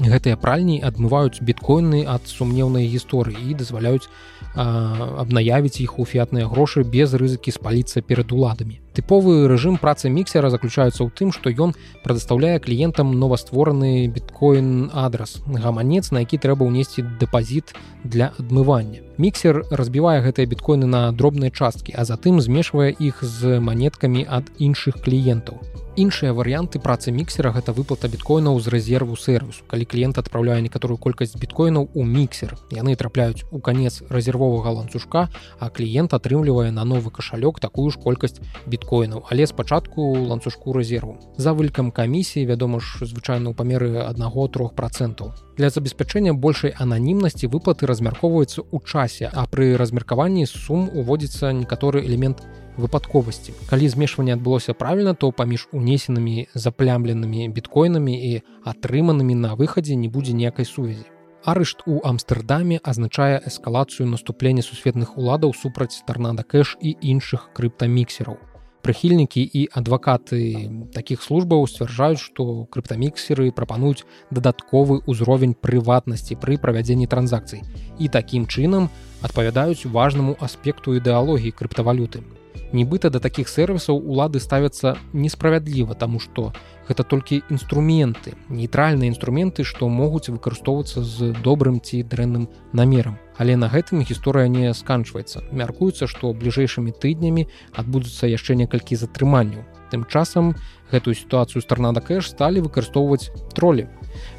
Гэтыя 0.00 0.40
пральні 0.40 0.80
адмываюць 0.82 1.44
біткоіны 1.44 2.02
ад 2.08 2.26
сумнеўнай 2.26 2.88
гісторыі 2.90 3.38
і 3.38 3.54
дазваляюць 3.60 4.08
абнаявіць 4.54 5.80
іх 5.80 5.98
у 5.98 6.04
фіатныя 6.06 6.46
грошы 6.46 6.84
без 6.84 7.14
рызыкі 7.14 7.50
спаліцца 7.50 8.00
перад 8.02 8.32
уладамі. 8.32 8.80
Тыповы 8.94 9.50
рэжым 9.50 9.76
працы 9.82 10.06
міксера 10.06 10.50
заключаецца 10.54 11.02
ў 11.02 11.10
тым, 11.10 11.34
што 11.34 11.50
ён 11.50 11.74
прадастаўляе 12.06 12.62
кліентам 12.62 13.10
новаствораны 13.18 14.06
біткоін 14.06 14.94
адрас 14.94 15.42
гаманец, 15.46 16.14
на 16.14 16.22
які 16.22 16.38
трэба 16.38 16.62
ўнесці 16.62 17.02
дэпазіт 17.18 17.74
для 18.06 18.30
адмывання. 18.38 19.02
Міксер 19.18 19.66
разбівае 19.74 20.22
гэтыя 20.22 20.46
біткоіны 20.46 20.86
на 20.86 21.10
дробныя 21.10 21.50
часткі, 21.50 21.98
а 21.98 22.06
затым 22.06 22.38
змешвае 22.38 22.94
іх 22.94 23.24
з 23.26 23.58
манеткамі 23.58 24.22
ад 24.30 24.54
іншых 24.62 25.02
кліентаў. 25.02 25.58
Іншыя 25.94 26.34
варыянты 26.34 26.80
працы 26.82 27.12
міксера 27.14 27.52
гэта 27.54 27.70
выплата 27.70 28.08
біткоінаў 28.10 28.58
з 28.58 28.66
рэзерву 28.66 29.14
сервісу. 29.14 29.62
Калі 29.70 29.84
кліент 29.86 30.18
адпраўляе 30.18 30.58
некаторую 30.58 30.98
колькасць 30.98 31.38
біткоінаў 31.38 31.86
у 31.94 32.02
міксер, 32.02 32.56
яны 32.74 32.96
трапляюць 32.98 33.46
у 33.54 33.60
канец 33.62 34.02
рэзервовага 34.10 34.74
ланцужка, 34.74 35.30
а 35.62 35.70
кліент 35.70 36.10
атрымлівае 36.18 36.74
на 36.74 36.82
новы 36.82 37.14
кашалёк 37.14 37.62
такую 37.62 37.94
ж 37.94 38.02
колькасць 38.02 38.42
біткоінаў, 38.66 39.22
але 39.30 39.46
спачатку 39.46 40.02
ланцужку 40.18 40.74
рэзерву. 40.74 41.14
За 41.38 41.54
вылікам 41.54 41.94
камісіі, 41.94 42.50
вядома 42.50 42.82
ж, 42.82 43.06
звычайна 43.06 43.50
ў 43.50 43.54
памеры 43.54 44.02
аднаго 44.02 44.50
трох 44.50 44.74
процентаў. 44.74 45.30
Для 45.54 45.70
забеспячэння 45.70 46.34
большай 46.34 46.74
ананімнасці 46.74 47.46
выплаты 47.46 47.86
размяркоўваюцца 47.86 48.66
ў 48.66 48.82
часе, 48.82 49.30
а 49.30 49.46
пры 49.46 49.78
размеркаванні 49.78 50.50
сум 50.50 50.90
уводзіцца 50.90 51.54
некаторы 51.54 52.02
элемент 52.02 52.42
выпадковасці. 52.76 53.54
Калі 53.70 53.88
змешванне 53.88 54.34
адбылося 54.34 54.74
правільна, 54.74 55.14
то 55.14 55.32
паміж 55.32 55.68
унесенымі 55.72 56.48
заплямленымі 56.54 57.48
біткоінамі 57.48 58.14
і 58.14 58.42
атрыманымі 58.64 59.34
на 59.34 59.54
выхадзе 59.54 59.94
не 59.96 60.08
будзе 60.08 60.32
ніякай 60.32 60.64
сувязі. 60.64 61.06
Арышт 61.44 61.82
у 61.86 62.00
Амстердаме 62.00 62.80
азначае 62.82 63.36
эскалацыю 63.36 64.08
наступлення 64.08 64.62
сусветных 64.64 65.18
уладаў 65.20 65.52
супраць 65.52 66.00
тарнада 66.08 66.42
кэш 66.42 66.78
і 66.80 66.96
іншых 67.00 67.52
крыптаміксераў. 67.52 68.40
Прыхільнікі 68.84 69.40
і 69.40 69.68
адвакаты 69.72 70.68
такіх 70.92 71.22
службаў 71.24 71.64
сцвярджаюць, 71.68 72.20
што 72.20 72.64
крыптаміксеры 72.68 73.52
прапануюць 73.52 74.04
дадатковы 74.28 75.00
ўзровень 75.08 75.56
прыватнасці 75.56 76.36
пры 76.36 76.56
правядзенні 76.60 77.08
транзакцый 77.08 77.64
і 78.00 78.08
такім 78.08 78.44
чынам 78.44 78.88
адпавядаюць 79.20 79.88
важнаму 79.88 80.36
аспекту 80.40 80.96
ідэалогіі 81.00 81.56
крыптавалюты 81.56 82.24
нібыта 82.72 83.10
да 83.10 83.18
такіх 83.18 83.48
сервісаў 83.48 83.98
улады 83.98 84.40
ставяцца 84.40 84.96
несправядліва 85.12 85.94
таму 85.94 86.20
што 86.20 86.52
гэта 86.88 87.04
толькі 87.04 87.42
інструменты 87.50 88.34
нейтральныя 88.48 89.08
інструменты 89.08 89.64
што 89.64 89.88
могуць 89.88 90.28
выкарыстоўвацца 90.28 91.02
з 91.02 91.32
добрым 91.44 91.80
ці 91.80 92.02
дрэнным 92.02 92.48
намерам 92.72 93.18
але 93.36 93.56
на 93.56 93.68
гэтым 93.68 94.02
гісторыя 94.02 94.48
не 94.48 94.74
сканчваецца 94.74 95.46
мяркуецца 95.52 96.06
што 96.10 96.32
бліжэйшымі 96.32 96.92
тыднямі 96.92 97.48
адбудуцца 97.72 98.30
яшчэ 98.30 98.54
некалькі 98.54 98.96
затрыманняў 98.96 99.64
тым 99.94 100.06
часам 100.10 100.54
гэтую 100.90 101.14
сітуацыю 101.14 101.62
з 101.62 101.70
тарнада 101.70 102.02
кэш 102.02 102.34
сталі 102.34 102.66
выкарыстоўваць 102.66 103.30
тролі 103.54 103.86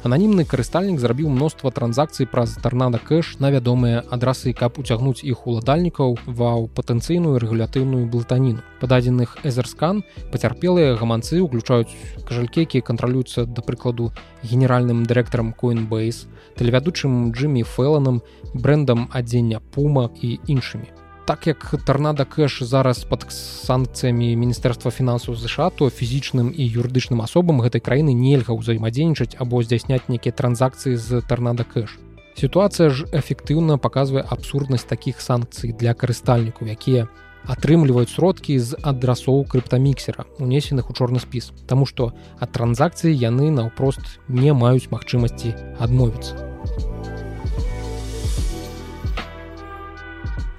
Ананімны 0.06 0.44
карыстальнік 0.48 1.00
зрабіў 1.00 1.28
мноства 1.32 1.70
транзакцый 1.74 2.28
праз 2.30 2.56
тарнада 2.62 3.00
кэш 3.02 3.36
на 3.44 3.50
вядомыя 3.54 4.02
адрасы, 4.16 4.52
каб 4.56 4.78
уцягнуць 4.80 5.24
іх 5.26 5.46
уладальнікаў 5.46 6.16
ва 6.26 6.50
патэнцыйную 6.78 7.38
рэгулятыўную 7.42 8.06
блытаніну. 8.12 8.64
Пададзеных 8.80 9.36
эзерскан 9.44 10.04
пацярпелыя 10.32 10.96
гаманцы 11.00 11.40
ўключаюць 11.42 11.92
кажалькі, 12.28 12.66
якія 12.68 12.86
кантралююцца 12.86 13.46
да 13.46 13.64
прыкладу 13.66 14.12
генеральным 14.42 15.04
дырэктарам 15.04 15.52
Coinbase, 15.52 16.30
тэлевядучым 16.56 17.32
Джиммі 17.32 17.64
Фэланам, 17.64 18.22
брэндам 18.54 19.08
адзення 19.12 19.60
Пума 19.74 20.08
і 20.22 20.38
іншымі 20.46 21.05
так 21.26 21.46
як 21.46 21.74
тарнада 21.84 22.24
кэш 22.24 22.62
зараз 22.62 23.02
под 23.04 23.26
санкцыямі 23.34 24.30
міністэрства 24.38 24.94
фінансаў 24.94 25.34
ЗША 25.34 25.74
то 25.74 25.90
фізічным 25.90 26.54
і 26.54 26.62
юрыдычным 26.62 27.18
асобам 27.18 27.58
гэтай 27.66 27.82
краіны 27.82 28.14
нельга 28.14 28.54
ўзаемадзейнічаць 28.54 29.34
або 29.42 29.58
здзяйсняць 29.66 30.06
нейкія 30.06 30.30
транзакцыі 30.30 30.94
з 30.94 31.20
тарнада 31.26 31.66
кэш. 31.66 31.98
Сітуацыя 32.38 32.94
ж 32.94 33.10
эфектыўна 33.10 33.74
паказвае 33.74 34.22
абсурднасць 34.22 34.86
такіх 34.86 35.18
санкцый 35.18 35.74
для 35.74 35.98
карыстальнікаў 35.98 36.70
якія 36.70 37.10
атрымліваюць 37.50 38.14
сродкі 38.14 38.58
з 38.62 38.78
адрасоў 38.82 39.46
крыптаміксера 39.50 40.30
унесеных 40.38 40.90
у 40.90 40.94
чорны 40.94 41.18
спіс 41.18 41.50
Таму 41.66 41.86
што 41.90 42.12
ад 42.38 42.54
транзакцыі 42.54 43.14
яны 43.14 43.50
наўпрост 43.50 44.18
не 44.28 44.54
маюць 44.54 44.90
магчымасці 44.94 45.54
адмовіцца 45.82 46.45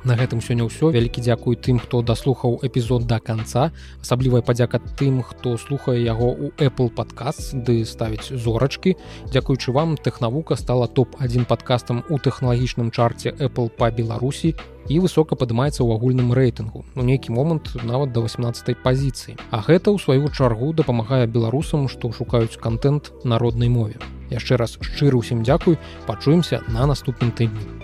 на 0.08 0.16
гэтым 0.16 0.40
сёння 0.40 0.64
ўсё 0.64 0.88
вялікі 0.96 1.20
дзякуй 1.20 1.60
тым 1.60 1.84
хто 1.84 2.00
даслухаў 2.00 2.64
эпізод 2.64 3.04
да 3.12 3.20
канца 3.20 3.76
асаблівая 4.00 4.40
падзяка 4.40 4.80
тым 4.96 5.20
хто 5.20 5.60
слухае 5.60 6.00
яго 6.00 6.32
у 6.32 6.48
apple 6.56 6.88
подкаст 6.88 7.52
ды 7.68 7.84
ставіць 7.84 8.32
зорачки 8.32 8.96
дзякуючы 9.28 9.76
вам 9.76 10.00
тэхнавука 10.00 10.56
стала 10.56 10.88
топ-1 10.88 11.44
падкастам 11.44 12.08
у 12.08 12.24
тэхналагічным 12.24 12.88
чарце 12.96 13.36
apple 13.36 13.68
па 13.68 13.92
беларусі 13.92 14.56
і 14.88 15.04
высока 15.04 15.36
падымаецца 15.36 15.84
ў 15.84 16.00
агульным 16.00 16.32
рэйтынгу. 16.32 16.88
У 16.96 17.04
нейкі 17.04 17.36
момант 17.36 17.76
нават 17.84 18.16
да 18.16 18.24
18 18.24 18.80
пазіцыі. 18.80 19.36
А 19.52 19.60
гэта 19.60 19.92
ў 19.92 20.00
сваю 20.00 20.32
чаргу 20.32 20.72
дапамагае 20.72 21.28
беларусам 21.28 21.92
што 21.92 22.16
шукаюць 22.16 22.56
контент 22.56 23.12
народнай 23.28 23.68
мове. 23.68 24.00
Яшчэ 24.32 24.56
раз 24.56 24.80
шчыры 24.80 25.20
ўсім 25.20 25.44
дзякуй. 25.44 25.76
Пачуемся 26.08 26.64
на 26.72 26.88
наступным 26.88 27.36
тыдні 27.36 27.77